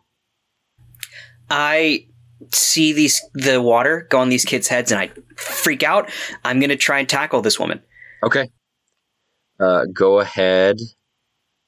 [1.51, 2.07] I
[2.53, 6.11] see these the water go on these kids' heads and I freak out.
[6.45, 7.81] I'm gonna try and tackle this woman.
[8.23, 8.51] Okay.
[9.61, 10.77] Uh, go ahead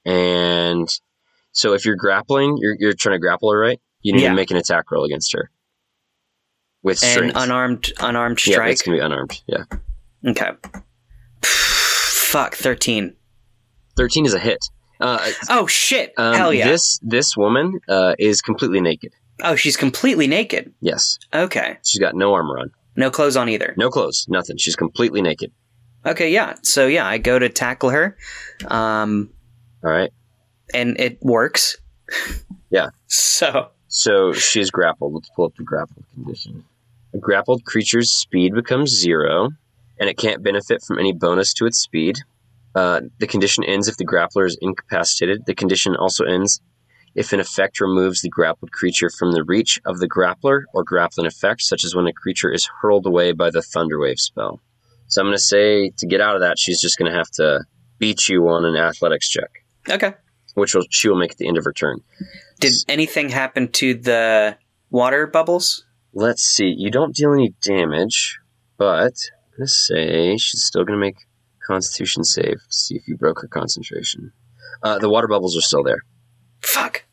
[0.05, 0.89] and
[1.53, 3.81] so if you're grappling, you're, you're trying to grapple her, right?
[4.03, 4.31] You need Yeah.
[4.31, 5.51] to make an attack roll against her
[6.83, 7.35] with strength.
[7.37, 8.73] unarmed unarmed yeah, strike.
[8.73, 9.43] it's gonna be unarmed.
[9.47, 9.65] Yeah,
[10.27, 10.51] okay.
[11.43, 13.15] Fuck, thirteen.
[13.97, 14.59] thirteen is a hit.
[15.01, 16.13] Uh, Oh shit!
[16.17, 16.69] um, Hell yeah!
[16.69, 19.13] This this woman uh, is completely naked.
[19.43, 20.73] Oh, she's completely naked.
[20.81, 23.75] Yes, Okay, she's got no armor on, no clothes on either.
[23.77, 24.57] no clothes, nothing.
[24.59, 25.51] She's completely naked.
[26.07, 26.55] Okay, yeah.
[26.63, 28.17] So yeah, I go to tackle her,
[28.69, 29.31] um,
[29.83, 30.11] All right.
[30.75, 31.77] and it works.
[32.71, 32.89] Yeah.
[33.07, 35.15] So So she's grappled.
[35.15, 36.65] Let's pull up the grappled condition.
[37.15, 39.51] A grappled creature's speed becomes zero,
[40.01, 42.17] and it can't benefit from any bonus to its speed.
[42.75, 45.47] Uh, the condition ends if the grappler is incapacitated.
[45.47, 46.61] The condition also ends
[47.15, 51.27] if an effect removes the grappled creature from the reach of the grappler or grappling
[51.27, 54.61] effect, such as when a creature is hurled away by the Thunderwave spell.
[55.07, 57.31] So I'm going to say to get out of that, she's just going to have
[57.33, 57.65] to
[57.99, 59.51] beat you on an athletics check,
[59.89, 60.15] okay.
[60.55, 62.01] which will, she will make at the end of her turn.
[62.61, 64.59] Did anything happen to the
[64.91, 65.85] water bubbles?
[66.13, 66.75] Let's see.
[66.77, 68.39] You don't deal any damage,
[68.77, 69.15] but
[69.53, 71.17] I'm gonna say she's still gonna make
[71.67, 74.33] Constitution save to see if you broke her concentration.
[74.83, 76.03] Uh, the water bubbles are still there.
[76.61, 77.04] Fuck.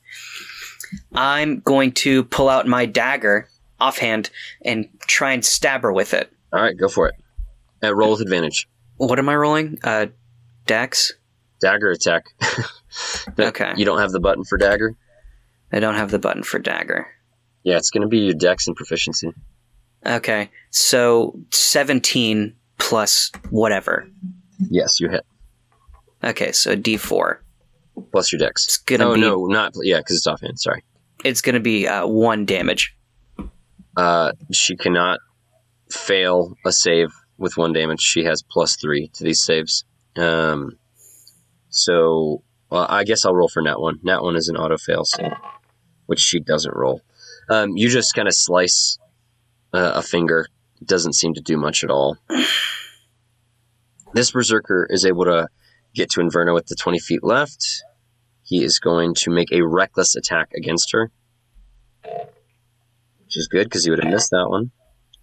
[1.14, 3.48] I'm going to pull out my dagger
[3.80, 4.30] offhand
[4.64, 6.32] and try and stab her with it.
[6.54, 7.16] All right, go for it.
[7.84, 8.68] Uh, roll with advantage.
[8.98, 9.80] What am I rolling?
[9.84, 10.08] Uh,
[10.66, 11.14] dex?
[11.60, 12.26] Dagger attack.
[13.40, 13.74] Okay.
[13.78, 14.96] You don't have the button for dagger.
[15.72, 17.08] I don't have the button for dagger.
[17.64, 19.32] Yeah, it's gonna be your dex and proficiency.
[20.06, 24.08] Okay, so 17 plus whatever.
[24.60, 25.26] Yes, you hit.
[26.24, 27.38] Okay, so D4.
[28.12, 28.66] Plus your dex.
[28.66, 30.60] It's gonna oh be no, not yeah, because it's offhand.
[30.60, 30.84] Sorry.
[31.24, 32.96] it's gonna be uh, one damage.
[33.98, 35.20] Uh, she cannot
[35.90, 38.02] fail a save with one damage.
[38.02, 39.84] She has plus three to these saves.
[40.16, 40.78] Um,
[41.70, 44.00] so well, I guess I'll roll for nat one.
[44.04, 45.30] Nat one is an auto fail, so
[46.06, 47.02] which she doesn't roll.
[47.50, 48.98] Um, you just kind of slice
[49.74, 50.48] uh, a finger.
[50.80, 52.18] It doesn't seem to do much at all.
[54.14, 55.48] This berserker is able to
[55.94, 57.84] get to Inverna with the twenty feet left.
[58.44, 61.12] He is going to make a reckless attack against her
[63.32, 64.72] which is good because he would have missed that one.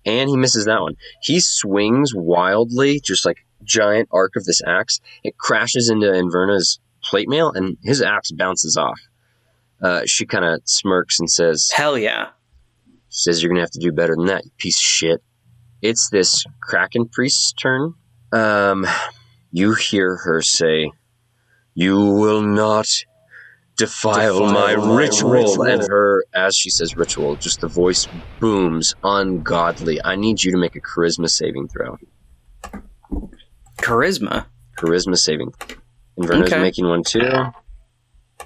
[0.07, 0.94] And he misses that one.
[1.20, 5.00] He swings wildly, just like giant arc of this axe.
[5.22, 8.98] It crashes into Inverna's plate mail, and his axe bounces off.
[9.83, 12.28] Uh, she kind of smirks and says, Hell yeah.
[13.11, 15.22] she says, You're going to have to do better than that, you piece of shit.
[15.83, 17.92] It's this Kraken priest's turn.
[18.33, 18.87] Um,
[19.50, 20.90] you hear her say,
[21.74, 22.87] You will not
[23.76, 25.30] defile, Defile my, my ritual.
[25.30, 25.62] ritual.
[25.64, 28.08] And her, as she says ritual, just the voice
[28.40, 30.00] booms ungodly.
[30.04, 31.96] I need you to make a charisma saving throw.
[33.78, 34.46] Charisma.
[34.78, 35.52] Charisma saving.
[36.18, 36.61] Inverna's Okay.
[36.61, 37.52] making one too.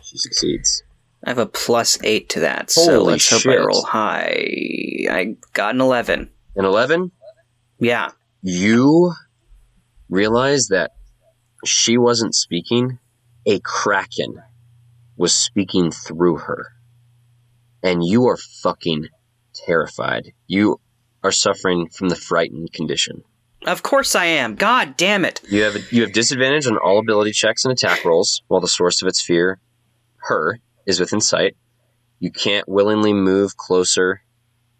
[0.03, 0.83] She succeeds.
[1.25, 3.47] I have a plus eight to that, so Holy let's hope.
[3.47, 5.07] I roll high.
[5.11, 6.31] I got an 11.
[6.57, 7.13] An 11?
[7.79, 8.11] Yeah.
[8.43, 9.13] you
[10.13, 10.93] realize that
[11.65, 12.99] she wasn't speaking,
[13.47, 14.43] a kraken
[15.17, 16.67] was speaking through her.
[17.83, 19.09] And you are fucking
[19.55, 20.33] terrified.
[20.47, 20.81] You
[21.25, 23.25] are suffering from the frightened condition.
[23.67, 24.55] Of course I am.
[24.57, 25.41] God damn it.
[25.49, 29.03] You have you have disadvantage on all ability checks and attack rolls, while the source
[29.03, 29.61] of its fear,
[30.29, 31.57] her, is within sight.
[32.19, 34.23] You can't willingly move closer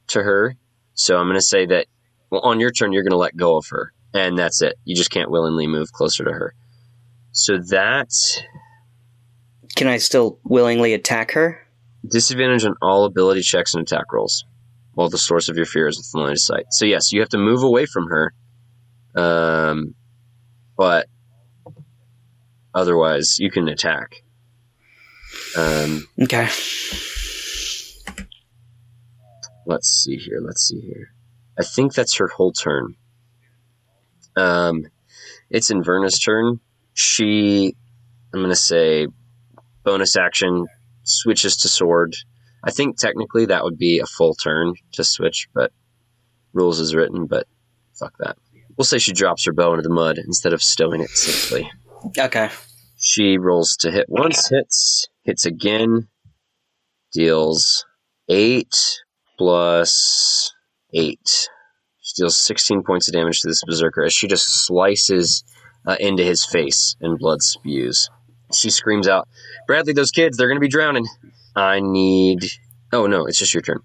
[0.09, 0.57] to her,
[0.95, 1.87] so I'm going to say that
[2.31, 4.77] well, on your turn you're going to let go of her, and that's it.
[4.85, 6.55] You just can't willingly move closer to her.
[7.33, 8.11] So that
[9.77, 11.59] Can I still willingly attack her?
[12.07, 14.45] disadvantage on all ability checks and attack rolls,
[14.95, 16.67] while the source of your fear is within line of sight.
[16.71, 18.35] So yes, you have to move away from her,
[19.15, 19.95] um,
[20.77, 21.07] but
[22.75, 24.23] otherwise you can attack.
[25.57, 26.49] Um, Okay.
[29.67, 30.41] let's see here.
[30.45, 31.15] Let's see here.
[31.59, 32.97] I think that's her whole turn.
[34.37, 34.87] Um,
[35.51, 36.61] it's Inverna's turn.
[36.95, 37.77] She,
[38.33, 39.07] I'm gonna say,
[39.85, 40.67] bonus action
[41.03, 42.17] switches to sword.
[42.65, 45.73] I think technically that would be a full turn to switch, but
[46.53, 47.27] rules is written.
[47.27, 47.47] But
[47.99, 48.37] fuck that.
[48.77, 51.71] We'll say she drops her bow into the mud instead of stowing it safely.
[52.19, 52.51] Okay.
[52.97, 56.09] She rolls to hit once, hits, hits again,
[57.13, 57.85] deals
[58.29, 58.75] eight
[59.37, 60.53] plus
[60.95, 61.49] eight.
[62.13, 65.45] She deals 16 points of damage to this berserker as she just slices
[65.87, 68.11] uh, into his face and blood spews.
[68.53, 69.29] She screams out,
[69.67, 71.07] Bradley, those kids, they're going to be drowning.
[71.57, 72.45] I need.
[72.93, 73.81] Oh, no, it's just your turn.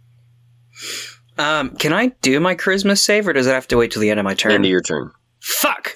[1.38, 4.10] Um, can I do my charisma save, or does it have to wait till the
[4.10, 4.52] end of my turn?
[4.52, 5.12] End of your turn.
[5.40, 5.96] Fuck.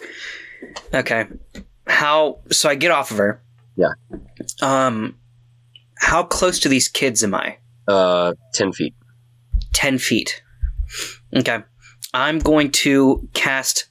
[0.94, 1.26] Okay.
[1.88, 2.39] How?
[2.52, 3.41] So I get off of her.
[3.76, 3.94] Yeah.
[4.62, 5.17] Um,
[5.98, 7.58] how close to these kids am I?
[7.88, 8.94] Uh, 10 feet.
[9.74, 10.44] Ten feet.
[11.36, 11.63] Okay.
[12.13, 13.86] I'm going to cast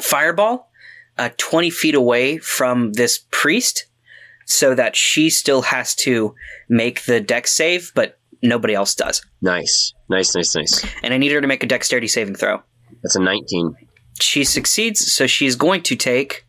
[0.00, 0.70] fireball,
[1.18, 3.86] uh, twenty feet away from this priest,
[4.46, 6.34] so that she still has to
[6.68, 9.24] make the dex save, but nobody else does.
[9.40, 9.94] Nice.
[10.08, 10.86] Nice, nice, nice.
[11.02, 12.62] And I need her to make a dexterity saving throw.
[13.02, 13.76] That's a 19.
[14.20, 16.46] She succeeds, so she's going to take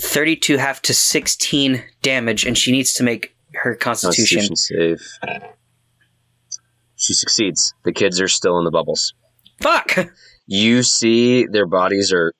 [0.00, 4.40] 32 half to 16 damage, and she needs to make her constitution.
[4.40, 5.38] Constitution save.
[6.96, 7.74] She succeeds.
[7.84, 9.14] The kids are still in the bubbles.
[9.60, 10.10] Fuck!
[10.46, 12.32] You see their bodies are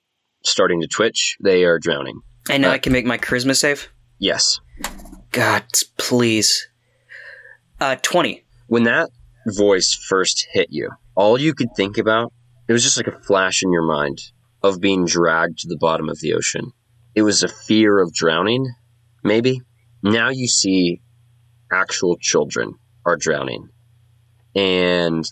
[0.44, 1.36] starting to twitch.
[1.42, 2.20] They are drowning.
[2.50, 3.88] And now Uh, I can make my charisma save?
[4.18, 4.60] Yes.
[5.30, 5.64] God,
[5.96, 6.68] please.
[7.80, 8.44] Uh, 20.
[8.66, 9.10] When that
[9.46, 12.32] voice first hit you, all you could think about,
[12.68, 14.18] it was just like a flash in your mind
[14.62, 16.72] of being dragged to the bottom of the ocean.
[17.14, 18.66] It was a fear of drowning,
[19.22, 19.60] maybe.
[20.02, 21.00] Now you see
[21.72, 22.74] actual children
[23.06, 23.68] are drowning.
[24.54, 25.24] And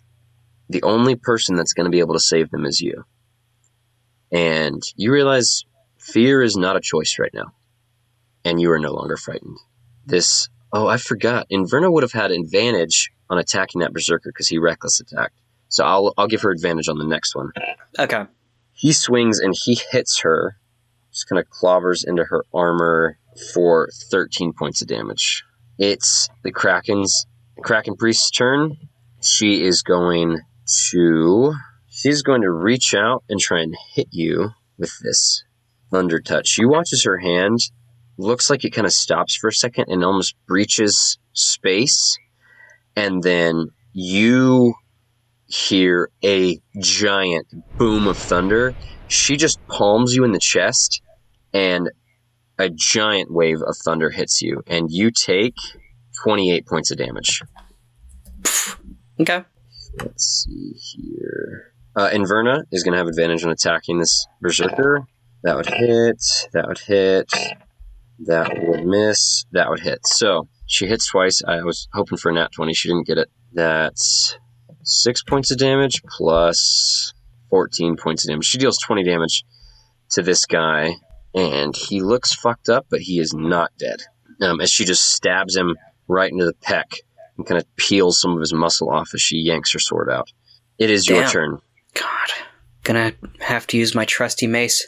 [0.72, 3.04] the only person that's going to be able to save them is you.
[4.30, 5.64] and you realize
[5.98, 7.52] fear is not a choice right now,
[8.44, 9.58] and you are no longer frightened.
[10.06, 11.46] This, oh, I forgot.
[11.52, 15.38] Inverna would have had advantage on attacking that berserker because he reckless attacked.
[15.68, 17.50] So I'll I'll give her advantage on the next one.
[17.98, 18.24] Okay.
[18.72, 20.56] He swings and he hits her,
[21.12, 23.18] just kind of clobbers into her armor
[23.54, 25.44] for 13 points of damage.
[25.78, 27.26] It's the Kraken's
[27.62, 28.76] Kraken Priest's turn.
[29.20, 30.40] She is going
[30.90, 31.54] to
[31.88, 35.44] she's going to reach out and try and hit you with this
[35.90, 36.56] thunder touch.
[36.58, 37.58] You watches her hand
[38.18, 42.18] looks like it kind of stops for a second and almost breaches space
[42.96, 44.74] and then you
[45.46, 47.46] hear a giant
[47.76, 48.74] boom of thunder.
[49.08, 51.02] She just palms you in the chest,
[51.52, 51.90] and
[52.58, 55.56] a giant wave of thunder hits you, and you take
[56.22, 57.42] 28 points of damage.
[59.20, 59.44] Okay.
[59.98, 61.72] Let's see here.
[61.94, 65.06] Uh, Inverna is going to have advantage on attacking this Berserker.
[65.42, 66.22] That would hit.
[66.52, 67.30] That would hit.
[68.20, 69.44] That would miss.
[69.52, 70.06] That would hit.
[70.06, 71.42] So she hits twice.
[71.46, 72.72] I was hoping for a nat 20.
[72.72, 73.28] She didn't get it.
[73.52, 74.38] That's
[74.84, 77.12] six points of damage plus
[77.50, 78.46] 14 points of damage.
[78.46, 79.44] She deals 20 damage
[80.10, 80.96] to this guy,
[81.34, 84.02] and he looks fucked up, but he is not dead.
[84.40, 85.76] Um, as she just stabs him
[86.08, 87.00] right into the pec
[87.36, 90.30] and kind of peels some of his muscle off as she yanks her sword out.
[90.78, 91.60] It is your turn.
[91.94, 92.28] God.
[92.84, 94.86] Gonna have to use my trusty mace.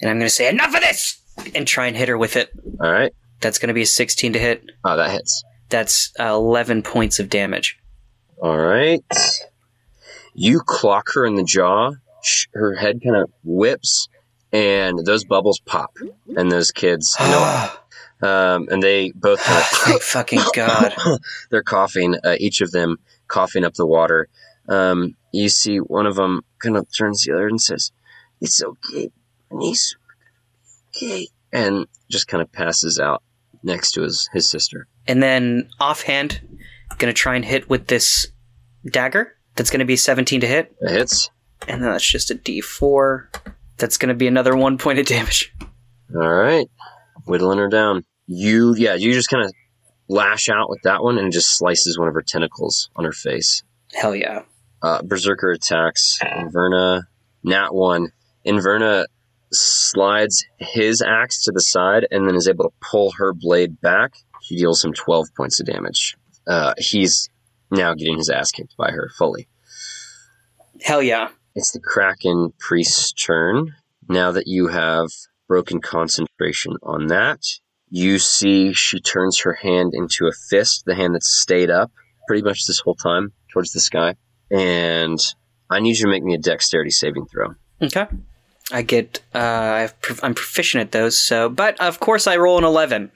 [0.00, 1.20] And I'm gonna say, enough of this!
[1.54, 2.50] And try and hit her with it.
[2.80, 3.12] All right.
[3.40, 4.64] That's gonna be a 16 to hit.
[4.84, 5.44] Oh, that hits.
[5.68, 7.78] That's uh, 11 points of damage.
[8.40, 9.04] All right.
[10.34, 11.92] You clock her in the jaw.
[12.54, 14.08] Her head kind of whips,
[14.52, 15.96] and those bubbles pop.
[16.36, 17.70] And those kids, know,
[18.22, 20.94] um, and they both kind of fucking God.
[21.50, 22.98] they're coughing, uh, each of them
[23.28, 24.28] coughing up the water.
[24.68, 27.92] Um, you see one of them kind of turns to the other and says,
[28.40, 29.10] It's okay,
[29.50, 29.96] niece.
[30.96, 31.28] Okay.
[31.52, 33.22] And just kind of passes out
[33.62, 34.86] next to his, his sister.
[35.06, 36.40] And then offhand,
[36.98, 38.26] gonna try and hit with this
[38.90, 39.36] dagger.
[39.54, 40.74] That's gonna be 17 to hit.
[40.80, 41.30] That hits.
[41.66, 43.54] And then that's just a d4.
[43.78, 45.54] That's gonna be another one point of damage.
[46.14, 46.68] All right.
[47.28, 48.04] Whittling her down.
[48.26, 49.52] You, yeah, you just kind of
[50.08, 53.62] lash out with that one and just slices one of her tentacles on her face.
[53.94, 54.42] Hell yeah.
[54.82, 57.02] Uh, Berserker attacks Inverna.
[57.44, 58.08] Nat 1.
[58.46, 59.06] Inverna
[59.52, 64.14] slides his axe to the side and then is able to pull her blade back.
[64.42, 66.16] He deals him 12 points of damage.
[66.46, 67.28] Uh, he's
[67.70, 69.48] now getting his ass kicked by her fully.
[70.82, 71.28] Hell yeah.
[71.54, 73.74] It's the Kraken Priest's turn.
[74.08, 75.08] Now that you have
[75.48, 77.40] broken concentration on that,
[77.90, 81.90] you see she turns her hand into a fist, the hand that's stayed up
[82.26, 84.14] pretty much this whole time towards the sky.
[84.50, 85.18] And
[85.70, 87.54] I need you to make me a dexterity saving throw.
[87.82, 88.06] Okay.
[88.70, 92.64] I get, uh, I've, I'm proficient at those, so, but of course I roll an
[92.64, 93.10] 11.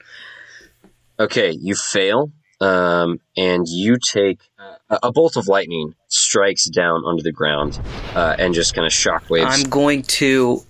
[1.19, 7.21] Okay, you fail, um, and you take uh, a bolt of lightning strikes down onto
[7.21, 7.79] the ground
[8.15, 9.45] uh, and just kind of shockwaves.
[9.47, 10.63] I'm going to,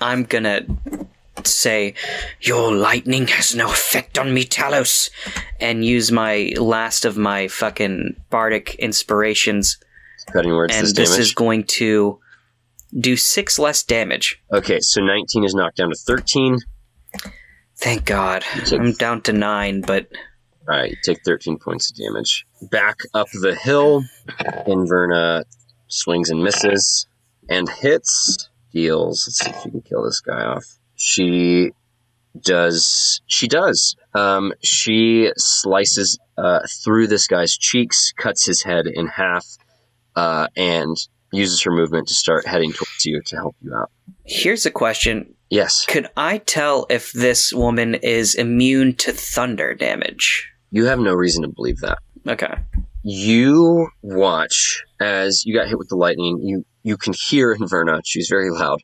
[0.00, 0.62] I'm gonna
[1.44, 1.94] say,
[2.40, 5.10] Your lightning has no effect on me, Talos,
[5.60, 9.78] and use my last of my fucking bardic inspirations,
[10.32, 11.20] cutting words and this damage.
[11.20, 12.18] is going to
[12.98, 14.40] do six less damage.
[14.52, 16.58] okay, so 19 is knocked down to 13.
[17.76, 18.42] Thank God.
[18.64, 20.08] take- I'm down to nine, but
[20.68, 22.44] All right, take 13 points of damage.
[22.70, 24.02] Back up the hill,
[24.66, 25.44] Inverna
[25.88, 27.06] swings and misses
[27.48, 28.48] and hits.
[28.72, 29.24] Deals.
[29.26, 30.64] Let's see if you can kill this guy off.
[30.94, 31.70] She
[32.40, 33.20] does.
[33.26, 33.96] She does.
[34.14, 39.46] Um, she slices uh, through this guy's cheeks, cuts his head in half,
[40.16, 40.96] uh, and
[41.32, 43.90] uses her movement to start heading towards you to help you out.
[44.24, 45.34] here's a question.
[45.50, 50.50] Yes, Could I tell if this woman is immune to thunder damage?
[50.70, 51.98] you have no reason to believe that.
[52.26, 52.54] Okay.
[53.02, 56.38] you watch as you got hit with the lightning.
[56.42, 58.00] You you can hear Inverna.
[58.02, 58.80] She's very loud,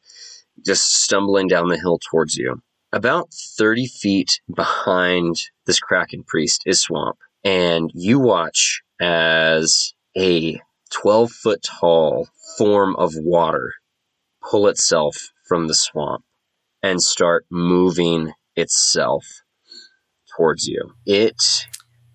[0.65, 2.61] just stumbling down the hill towards you.
[2.93, 5.37] About thirty feet behind
[5.67, 12.29] this Kraken priest is swamp, and you watch as a twelve foot tall
[12.59, 13.73] form of water
[14.49, 15.17] pull itself
[15.49, 16.25] from the swamp
[16.83, 19.25] and start moving itself
[20.37, 20.93] towards you.
[21.07, 21.43] It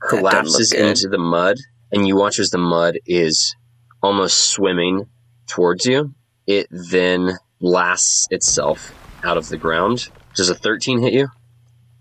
[0.07, 1.57] collapses into the mud,
[1.91, 3.55] and you watch as the mud is
[4.03, 5.07] almost swimming
[5.49, 6.13] towards you.
[6.47, 8.93] It then blasts itself
[9.23, 10.09] out of the ground.
[10.35, 11.27] Does a 13 hit you?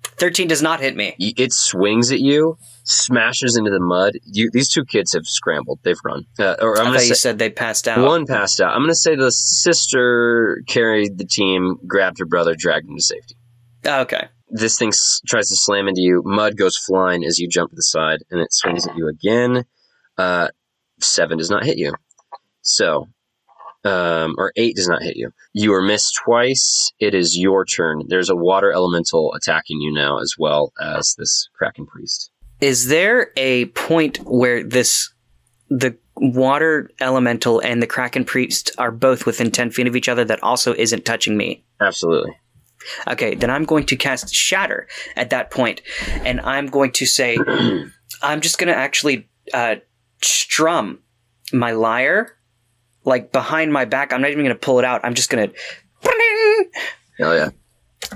[0.04, 1.14] 13 does not hit me.
[1.18, 4.14] It swings at you, smashes into the mud.
[4.24, 5.78] You, these two kids have scrambled.
[5.84, 6.24] They've run.
[6.38, 8.04] Uh, or I'm I thought to you say said they passed out.
[8.04, 8.72] one passed out.
[8.72, 13.02] I'm going to say the sister carried the team, grabbed her brother, dragged him to
[13.02, 13.36] safety.
[13.84, 14.28] Oh, okay.
[14.50, 16.22] This thing s- tries to slam into you.
[16.24, 19.64] Mud goes flying as you jump to the side, and it swings at you again.
[20.16, 20.48] Uh,
[21.00, 21.92] seven does not hit you.
[22.62, 23.06] So,
[23.88, 25.32] um, or eight does not hit you.
[25.52, 26.92] You are missed twice.
[26.98, 28.02] It is your turn.
[28.08, 32.30] There's a water elemental attacking you now, as well as this Kraken priest.
[32.60, 35.12] Is there a point where this,
[35.70, 40.24] the water elemental and the Kraken priest are both within 10 feet of each other
[40.24, 41.64] that also isn't touching me?
[41.80, 42.36] Absolutely.
[43.06, 45.82] Okay, then I'm going to cast Shatter at that point,
[46.24, 47.36] and I'm going to say,
[48.22, 49.76] I'm just going to actually uh,
[50.22, 51.00] strum
[51.52, 52.37] my lyre,
[53.08, 54.12] like behind my back.
[54.12, 55.00] I'm not even going to pull it out.
[55.04, 55.54] I'm just going to.
[57.20, 57.50] Oh yeah.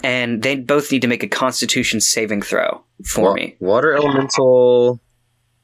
[0.05, 3.57] And they both need to make a Constitution saving throw for Wa- me.
[3.59, 5.01] Water elemental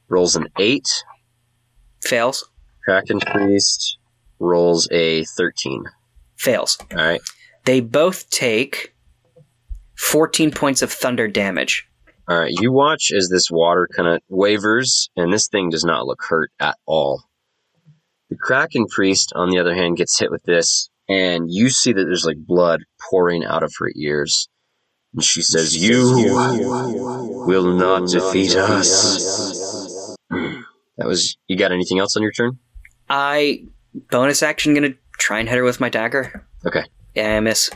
[0.09, 0.89] rolls an eight.
[2.03, 2.49] Fails.
[2.83, 3.97] Kraken priest
[4.39, 5.83] rolls a thirteen.
[6.35, 6.77] Fails.
[6.91, 7.21] All right.
[7.65, 8.93] They both take
[9.97, 11.87] 14 points of thunder damage.
[12.27, 16.05] All right, you watch as this water kind of wavers, and this thing does not
[16.05, 17.23] look hurt at all.
[18.29, 22.03] The Kraken priest, on the other hand, gets hit with this, and you see that
[22.03, 24.47] there's like blood pouring out of her ears.
[25.13, 26.03] And she says, You
[27.47, 30.15] will not defeat us.
[30.29, 31.37] That was.
[31.47, 32.59] You got anything else on your turn?
[33.09, 33.63] I
[34.11, 36.45] bonus action gonna try and hit her with my dagger.
[36.65, 36.83] Okay.
[37.15, 37.71] Yeah, I miss.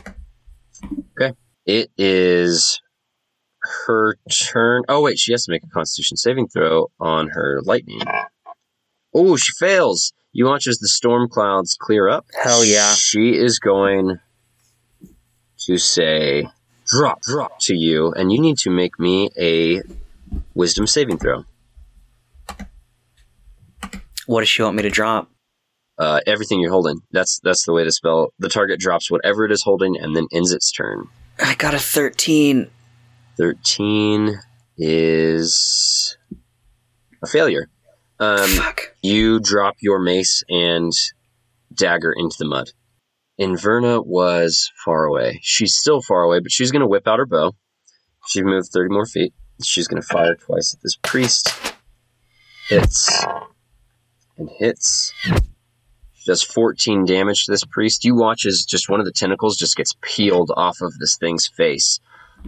[1.20, 1.32] Okay.
[1.66, 2.80] It is
[3.86, 4.82] her turn.
[4.88, 8.02] Oh, wait, she has to make a constitution saving throw on her lightning.
[9.12, 10.12] Oh, she fails.
[10.36, 12.26] You watch as the storm clouds clear up.
[12.42, 12.92] Hell yeah.
[12.94, 14.18] She is going
[15.66, 16.48] to say,
[16.88, 19.80] drop, drop to you, and you need to make me a
[20.52, 21.44] wisdom saving throw.
[24.26, 25.30] What does she want me to drop?
[25.96, 26.98] Uh, everything you're holding.
[27.12, 28.34] That's that's the way to spell.
[28.40, 31.06] The target drops whatever it is holding and then ends its turn.
[31.38, 32.68] I got a 13.
[33.36, 34.40] 13
[34.78, 36.16] is
[37.22, 37.68] a failure.
[38.24, 38.94] Um, Fuck.
[39.02, 40.92] you drop your mace and
[41.74, 42.70] dagger into the mud.
[43.38, 45.40] Inverna was far away.
[45.42, 47.54] She's still far away, but she's going to whip out her bow.
[48.28, 49.34] She moved 30 more feet.
[49.62, 51.52] She's going to fire twice at this priest.
[52.68, 53.26] Hits.
[54.38, 55.12] And hits.
[55.24, 58.04] She does 14 damage to this priest.
[58.04, 61.46] You watch as just one of the tentacles just gets peeled off of this thing's
[61.46, 62.00] face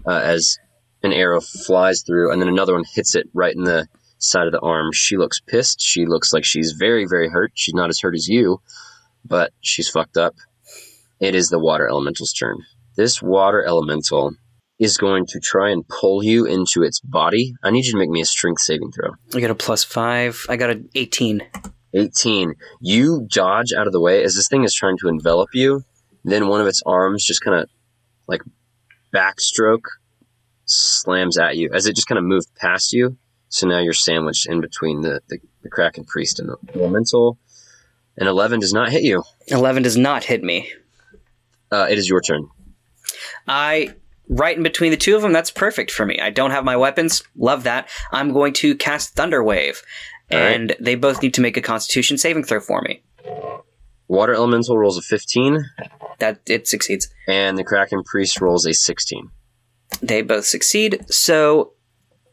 [0.07, 0.59] uh, as
[1.03, 3.87] an arrow flies through, and then another one hits it right in the
[4.19, 4.93] side of the arm.
[4.93, 5.81] She looks pissed.
[5.81, 7.53] She looks like she's very, very hurt.
[7.55, 8.61] She's not as hurt as you,
[9.25, 10.35] but she's fucked up.
[11.21, 12.59] It is the water elemental's turn.
[12.97, 14.33] This water elemental
[14.79, 17.55] is going to try and pull you into its body.
[17.63, 19.13] I need you to make me a strength saving throw.
[19.35, 20.47] I got a plus 5.
[20.49, 21.43] I got an 18.
[21.95, 22.55] 18.
[22.81, 25.83] You dodge out of the way as this thing is trying to envelop you.
[26.25, 27.71] Then one of its arms just kind of
[28.27, 28.43] like
[29.15, 29.85] backstroke
[30.67, 33.17] slams at you as it just kind of moved past you.
[33.49, 37.39] So now you're sandwiched in between the, the, the Kraken Priest and the Elemental.
[38.19, 39.23] And 11 does not hit you.
[39.49, 40.71] 11 does not hit me.
[41.71, 42.49] Uh, it is your turn.
[43.47, 43.95] I
[44.29, 45.33] right in between the two of them.
[45.33, 46.19] That's perfect for me.
[46.19, 47.23] I don't have my weapons.
[47.37, 47.89] Love that.
[48.13, 49.83] I'm going to cast Thunder Wave,
[50.33, 50.55] All right.
[50.55, 53.03] and they both need to make a Constitution saving throw for me.
[54.09, 55.65] Water Elemental rolls a 15,
[56.19, 57.09] That it succeeds.
[57.29, 59.31] and the Kraken Priest rolls a 16.
[60.01, 61.73] They both succeed, so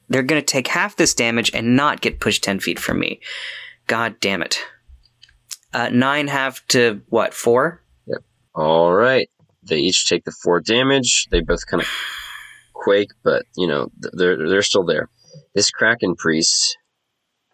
[0.10, 3.20] they're going to take half this damage and not get pushed ten feet from me.
[3.88, 4.60] God damn it.
[5.74, 7.34] Uh, nine half to what?
[7.34, 7.82] Four?
[8.06, 8.24] Yep.
[8.54, 9.30] All right.
[9.64, 11.28] They each take the four damage.
[11.32, 11.90] They both kind of
[12.74, 15.10] quake, but you know they're they're still there.
[15.56, 16.78] This Kraken priest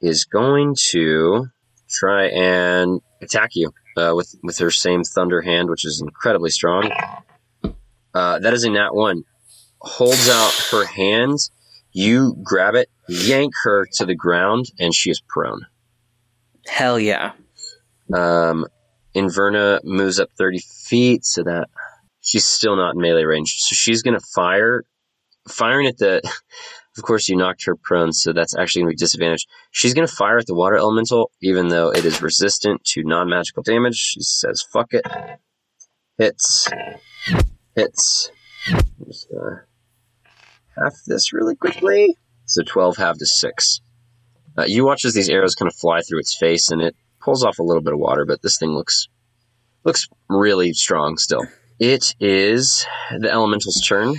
[0.02, 1.48] is going to
[1.90, 6.92] try and attack you uh, with with her same thunder hand, which is incredibly strong.
[8.14, 9.24] Uh, that is a nat one.
[9.80, 11.38] Holds out her hand.
[12.00, 15.66] You grab it, yank her to the ground, and she is prone.
[16.66, 17.34] Hell yeah.
[18.14, 18.68] Um,
[19.14, 21.68] Inverna moves up 30 feet, so that
[22.22, 23.58] she's still not in melee range.
[23.58, 24.86] So she's going to fire.
[25.50, 26.22] Firing at the.
[26.98, 29.48] Of course, you knocked her prone, so that's actually going to be disadvantage.
[29.72, 33.30] She's going to fire at the water elemental, even though it is resistant to non
[33.30, 33.96] magical damage.
[33.96, 35.06] She says, fuck it.
[36.18, 36.68] Hits.
[37.76, 38.32] Hits.
[38.68, 39.69] I'm just going to
[40.82, 42.16] half this really quickly.
[42.46, 43.82] So 12 half to 6.
[44.58, 47.44] Uh, you watch as these arrows kind of fly through its face, and it pulls
[47.44, 49.08] off a little bit of water, but this thing looks
[49.84, 51.46] looks really strong still.
[51.80, 54.16] It is the elemental's turn.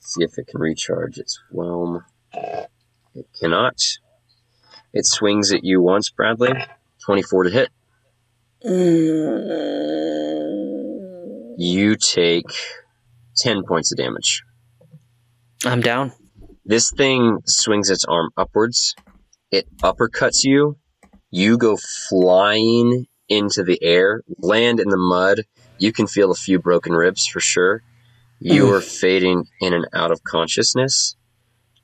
[0.00, 2.04] See if it can recharge its whelm.
[2.32, 3.78] It cannot.
[4.94, 6.54] It swings at you once, Bradley.
[7.04, 7.68] 24 to hit.
[11.58, 12.46] You take
[13.36, 14.42] 10 points of damage.
[15.64, 16.12] I'm down.
[16.64, 18.94] This thing swings its arm upwards.
[19.50, 20.76] It uppercuts you.
[21.30, 21.76] You go
[22.08, 25.42] flying into the air, land in the mud.
[25.78, 27.82] You can feel a few broken ribs for sure.
[28.38, 31.16] You are fading in and out of consciousness.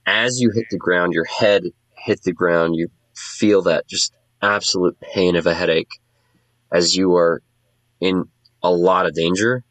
[0.07, 1.65] As you hit the ground, your head
[1.97, 2.77] hit the ground.
[2.77, 4.13] You feel that just
[4.43, 6.01] absolute pain of a headache
[6.73, 7.43] as you are
[8.01, 8.25] in
[8.63, 9.65] a lot of danger.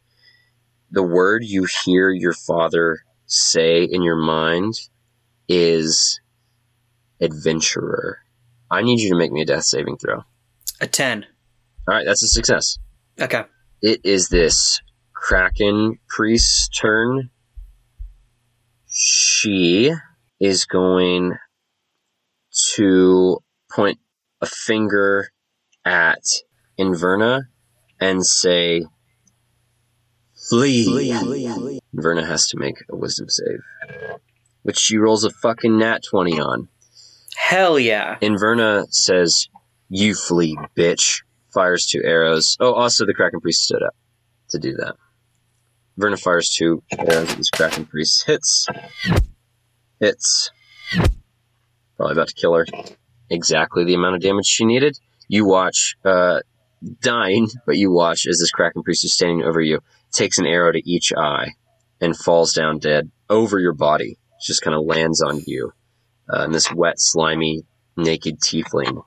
[0.89, 2.99] The word you hear your father
[3.31, 4.73] say in your mind
[5.47, 6.19] is
[7.21, 8.19] adventurer.
[8.69, 10.23] I need you to make me a death saving throw.
[10.81, 11.25] A 10.
[11.87, 12.77] All right, that's a success.
[13.19, 13.43] Okay.
[13.81, 14.81] It is this
[15.13, 17.29] Kraken priest's turn.
[18.87, 19.93] She
[20.39, 21.35] is going
[22.75, 23.39] to
[23.71, 23.99] point
[24.41, 25.29] a finger
[25.85, 26.23] at
[26.79, 27.43] Inverna
[27.99, 28.83] and say,
[30.49, 31.79] Flee.
[31.93, 33.61] Verna has to make a wisdom save,
[34.63, 36.67] which she rolls a fucking nat 20 on.
[37.35, 38.17] Hell yeah.
[38.21, 39.49] And Verna says,
[39.89, 41.23] You flee, bitch.
[41.53, 42.55] Fires two arrows.
[42.59, 43.95] Oh, also the Kraken Priest stood up
[44.49, 44.95] to do that.
[45.97, 48.25] Verna fires two arrows at this Kraken Priest.
[48.25, 48.67] Hits.
[49.99, 50.51] Hits.
[51.97, 52.65] Probably about to kill her.
[53.29, 54.97] Exactly the amount of damage she needed.
[55.27, 56.39] You watch, uh,
[57.01, 59.79] dying, but you watch as this Kraken Priest is standing over you,
[60.11, 61.51] takes an arrow to each eye,
[61.99, 64.11] and falls down dead over your body.
[64.11, 65.71] It just kind of lands on you.
[66.31, 67.63] Uh, and this wet, slimy,
[67.97, 69.03] naked tiefling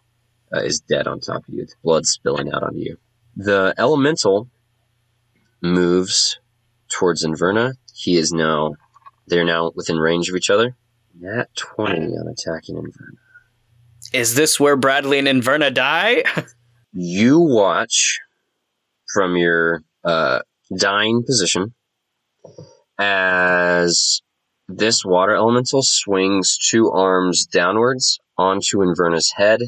[0.55, 1.67] uh, is dead on top of you.
[1.83, 2.97] Blood spilling out onto you.
[3.37, 4.49] The elemental
[5.61, 6.39] moves
[6.89, 7.75] towards Inverna.
[7.95, 8.75] He is now,
[9.27, 10.77] they're now within range of each other.
[11.19, 13.17] Nat 20 on attacking Inverna.
[14.13, 16.25] Is this where Bradley and Inverna die?
[16.97, 18.21] You watch
[19.13, 20.43] from your uh,
[20.77, 21.75] dying position
[22.99, 24.23] as
[24.69, 29.61] this water elemental swings two arms downwards onto Inverna's head,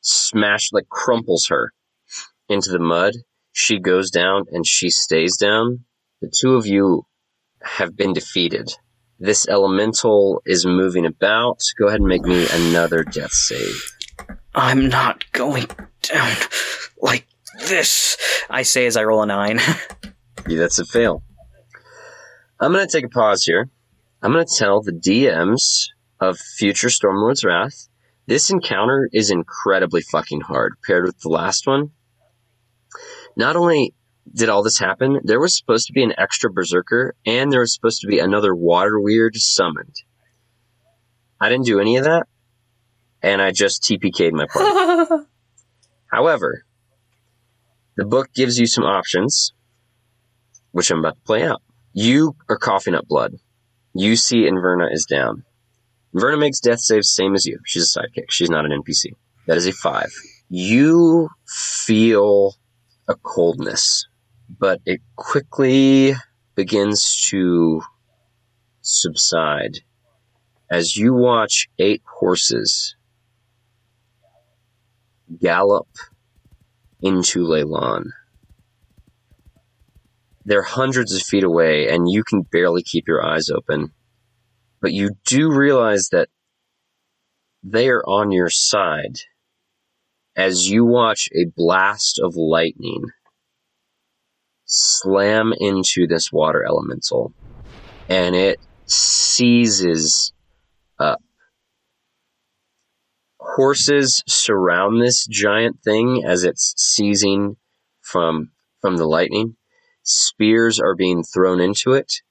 [0.00, 1.72] smash like crumples her
[2.48, 3.14] into the mud.
[3.52, 5.84] She goes down and she stays down.
[6.20, 7.04] The two of you
[7.62, 8.72] have been defeated.
[9.20, 11.60] This elemental is moving about.
[11.78, 13.82] Go ahead and make me another death save.
[14.54, 15.66] I'm not going
[16.02, 16.36] down
[17.00, 17.26] like
[17.66, 18.16] this,
[18.48, 19.60] I say as I roll a 9.
[20.46, 21.22] Yeah, that's a fail.
[22.60, 23.70] I'm going to take a pause here.
[24.22, 25.88] I'm going to tell the DMs
[26.20, 27.88] of future Stormlord's Wrath
[28.28, 31.92] this encounter is incredibly fucking hard paired with the last one.
[33.36, 33.94] Not only
[34.30, 37.72] did all this happen, there was supposed to be an extra berserker and there was
[37.72, 39.94] supposed to be another water weird summoned.
[41.40, 42.26] I didn't do any of that,
[43.22, 45.24] and I just TPK'd my party.
[46.08, 46.64] However,
[47.96, 49.54] the book gives you some options,
[50.72, 51.62] which I'm about to play out.
[51.92, 53.34] You are coughing up blood.
[53.94, 55.44] You see Inverna is down.
[56.14, 57.58] Inverna makes death saves same as you.
[57.64, 58.26] She's a sidekick.
[58.30, 59.12] She's not an NPC.
[59.46, 60.12] That is a five.
[60.48, 62.54] You feel
[63.08, 64.06] a coldness,
[64.48, 66.14] but it quickly
[66.54, 67.82] begins to
[68.80, 69.80] subside
[70.70, 72.96] as you watch eight horses
[75.40, 75.88] gallop
[77.02, 78.04] into Leilon.
[80.48, 83.92] They're hundreds of feet away, and you can barely keep your eyes open.
[84.80, 86.30] But you do realize that
[87.62, 89.18] they are on your side
[90.34, 93.04] as you watch a blast of lightning
[94.64, 97.34] slam into this water elemental,
[98.08, 100.32] and it seizes
[100.98, 101.20] up.
[103.38, 107.58] Horses surround this giant thing as it's seizing
[108.00, 109.57] from from the lightning.
[110.10, 112.22] Spears are being thrown into it.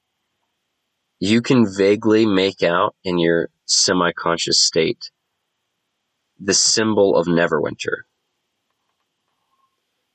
[1.20, 5.12] You can vaguely make out in your semi-conscious state
[6.40, 8.06] the symbol of Neverwinter.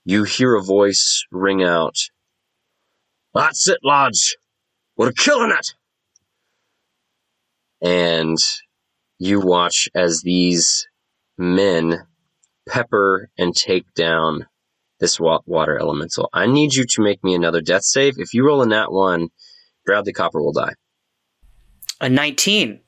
[0.04, 1.96] You hear a voice ring out,
[3.32, 4.36] That's it, lads!
[4.96, 5.74] We're killing it!
[7.80, 8.38] And
[9.18, 10.88] you watch as these
[11.38, 12.08] men
[12.68, 14.48] pepper and take down
[15.02, 16.30] this water elemental.
[16.32, 18.14] I need you to make me another death save.
[18.18, 19.28] If you roll a nat one,
[19.84, 20.74] Bradley Copper will die.
[22.00, 22.80] a 19.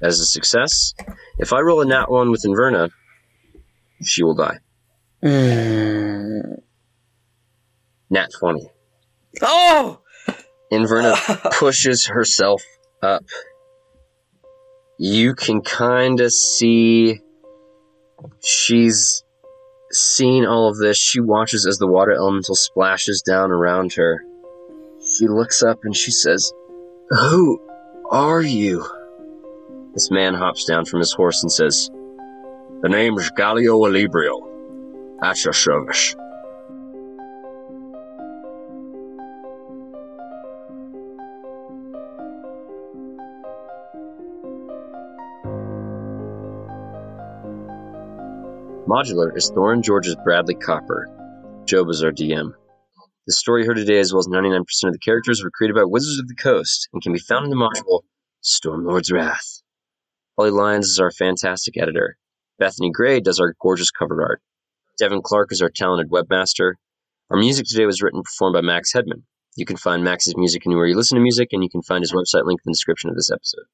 [0.00, 0.94] As a success.
[1.38, 2.90] If I roll a nat one with Inverna,
[4.04, 4.58] she will die.
[5.24, 6.60] Mm.
[8.08, 8.70] Nat 20.
[9.42, 10.00] Oh!
[10.72, 12.62] Inverna pushes herself
[13.02, 13.24] up,
[14.98, 17.18] you can kind of see
[18.40, 19.24] she's
[19.94, 20.96] seen all of this.
[20.96, 24.24] She watches as the water elemental splashes down around her.
[25.00, 26.52] She looks up and she says,
[27.10, 27.60] Who
[28.10, 28.86] are you?
[29.94, 31.90] This man hops down from his horse and says,
[32.82, 34.48] The name is Galio Alibrio.
[35.22, 36.16] At your service.
[48.92, 51.08] Modular is Thorin George's Bradley Copper.
[51.64, 52.52] Job is our DM.
[53.26, 56.18] The story heard today, as well as 99% of the characters, were created by Wizards
[56.18, 58.02] of the Coast and can be found in the module
[58.44, 59.62] Stormlord's Wrath.
[60.36, 62.18] Holly Lyons is our fantastic editor.
[62.58, 64.42] Bethany Gray does our gorgeous cover art.
[64.98, 66.74] Devin Clark is our talented webmaster.
[67.30, 69.22] Our music today was written and performed by Max Hedman.
[69.56, 72.12] You can find Max's music anywhere you listen to music, and you can find his
[72.12, 73.64] website link in the description of this episode.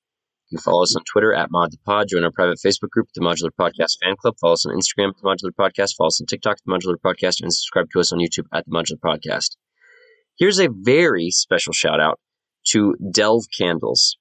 [0.50, 3.50] You can follow us on Twitter at ModThePod, join our private Facebook group, The Modular
[3.50, 6.72] Podcast Fan Club, follow us on Instagram, The Modular Podcast, follow us on TikTok, The
[6.72, 9.56] Modular Podcast, and subscribe to us on YouTube at The Modular Podcast.
[10.38, 12.18] Here's a very special shout out
[12.68, 14.16] to Delve Candles.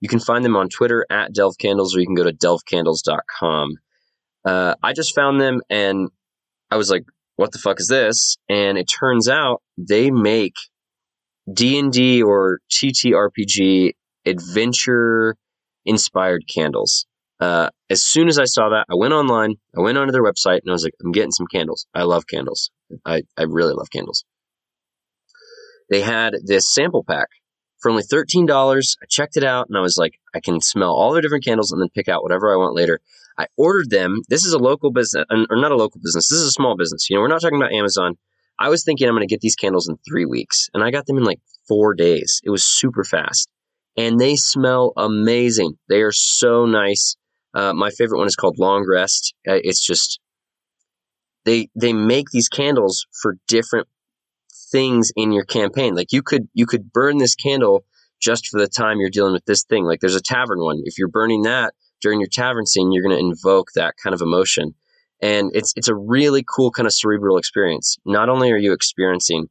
[0.00, 3.74] You can find them on Twitter at Delve Candles, or you can go to delvecandles.com.
[4.44, 6.08] Uh, I just found them and
[6.68, 7.04] I was like,
[7.36, 8.36] what the fuck is this?
[8.48, 10.54] And it turns out they make
[11.52, 13.92] D&D or TTRPG
[14.26, 15.36] adventure
[15.84, 17.06] inspired candles.
[17.40, 20.60] Uh, as soon as I saw that, I went online, I went onto their website,
[20.62, 21.86] and I was like, I'm getting some candles.
[21.94, 22.70] I love candles.
[23.04, 24.24] I, I really love candles.
[25.90, 27.28] They had this sample pack
[27.78, 28.96] for only $13.
[29.02, 31.70] I checked it out and I was like, I can smell all their different candles
[31.70, 33.00] and then pick out whatever I want later.
[33.36, 34.22] I ordered them.
[34.28, 36.28] This is a local business, or not a local business.
[36.30, 37.10] This is a small business.
[37.10, 38.16] You know, we're not talking about Amazon.
[38.58, 41.06] I was thinking I'm going to get these candles in three weeks, and I got
[41.06, 42.40] them in like four days.
[42.44, 43.48] It was super fast
[43.96, 45.78] and they smell amazing.
[45.88, 47.16] They are so nice.
[47.54, 49.34] Uh, my favorite one is called Long Rest.
[49.46, 50.20] Uh, it's just
[51.44, 53.88] they they make these candles for different
[54.72, 55.94] things in your campaign.
[55.94, 57.84] Like you could you could burn this candle
[58.20, 59.84] just for the time you're dealing with this thing.
[59.84, 60.80] Like there's a tavern one.
[60.84, 64.20] If you're burning that during your tavern scene, you're going to invoke that kind of
[64.20, 64.74] emotion.
[65.22, 67.98] And it's it's a really cool kind of cerebral experience.
[68.04, 69.48] Not only are you experiencing,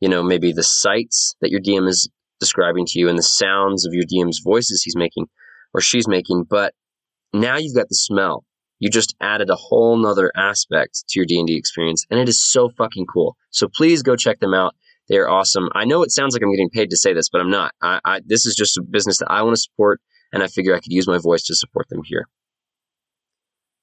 [0.00, 2.08] you know, maybe the sights that your DM is
[2.40, 5.26] describing to you and the sounds of your DM's voices he's making
[5.74, 6.74] or she's making, but
[7.32, 8.44] now you've got the smell.
[8.78, 12.68] You just added a whole nother aspect to your D&D experience and it is so
[12.68, 13.36] fucking cool.
[13.50, 14.74] So please go check them out.
[15.08, 15.68] They're awesome.
[15.74, 17.72] I know it sounds like I'm getting paid to say this, but I'm not.
[17.80, 20.00] I, I, this is just a business that I want to support
[20.32, 22.28] and I figure I could use my voice to support them here.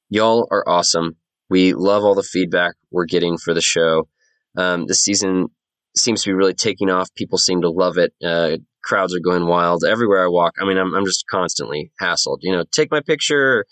[0.10, 1.16] Y'all are awesome.
[1.50, 4.08] We love all the feedback we're getting for the show.
[4.56, 5.48] Um, this season
[5.96, 7.14] seems to be really taking off.
[7.16, 8.14] People seem to love it.
[8.24, 10.56] Uh, crowds are going wild everywhere I walk.
[10.60, 12.40] I mean, I'm I'm just constantly hassled.
[12.42, 13.66] You know, take my picture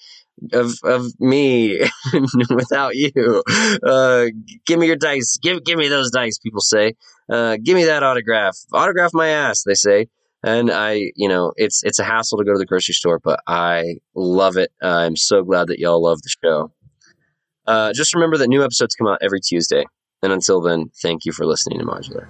[0.53, 1.82] of of me
[2.49, 3.43] without you.
[3.84, 4.28] Uh,
[4.65, 5.38] give me your dice.
[5.41, 6.39] Give give me those dice.
[6.39, 6.93] People say.
[7.30, 8.57] Uh, give me that autograph.
[8.74, 9.63] Autograph my ass.
[9.63, 10.07] They say.
[10.43, 13.41] And I, you know, it's it's a hassle to go to the grocery store, but
[13.47, 14.72] I love it.
[14.82, 16.72] I'm so glad that y'all love the show.
[17.67, 19.86] Uh, just remember that new episodes come out every Tuesday.
[20.24, 22.28] And until then, thank you for listening to Modular.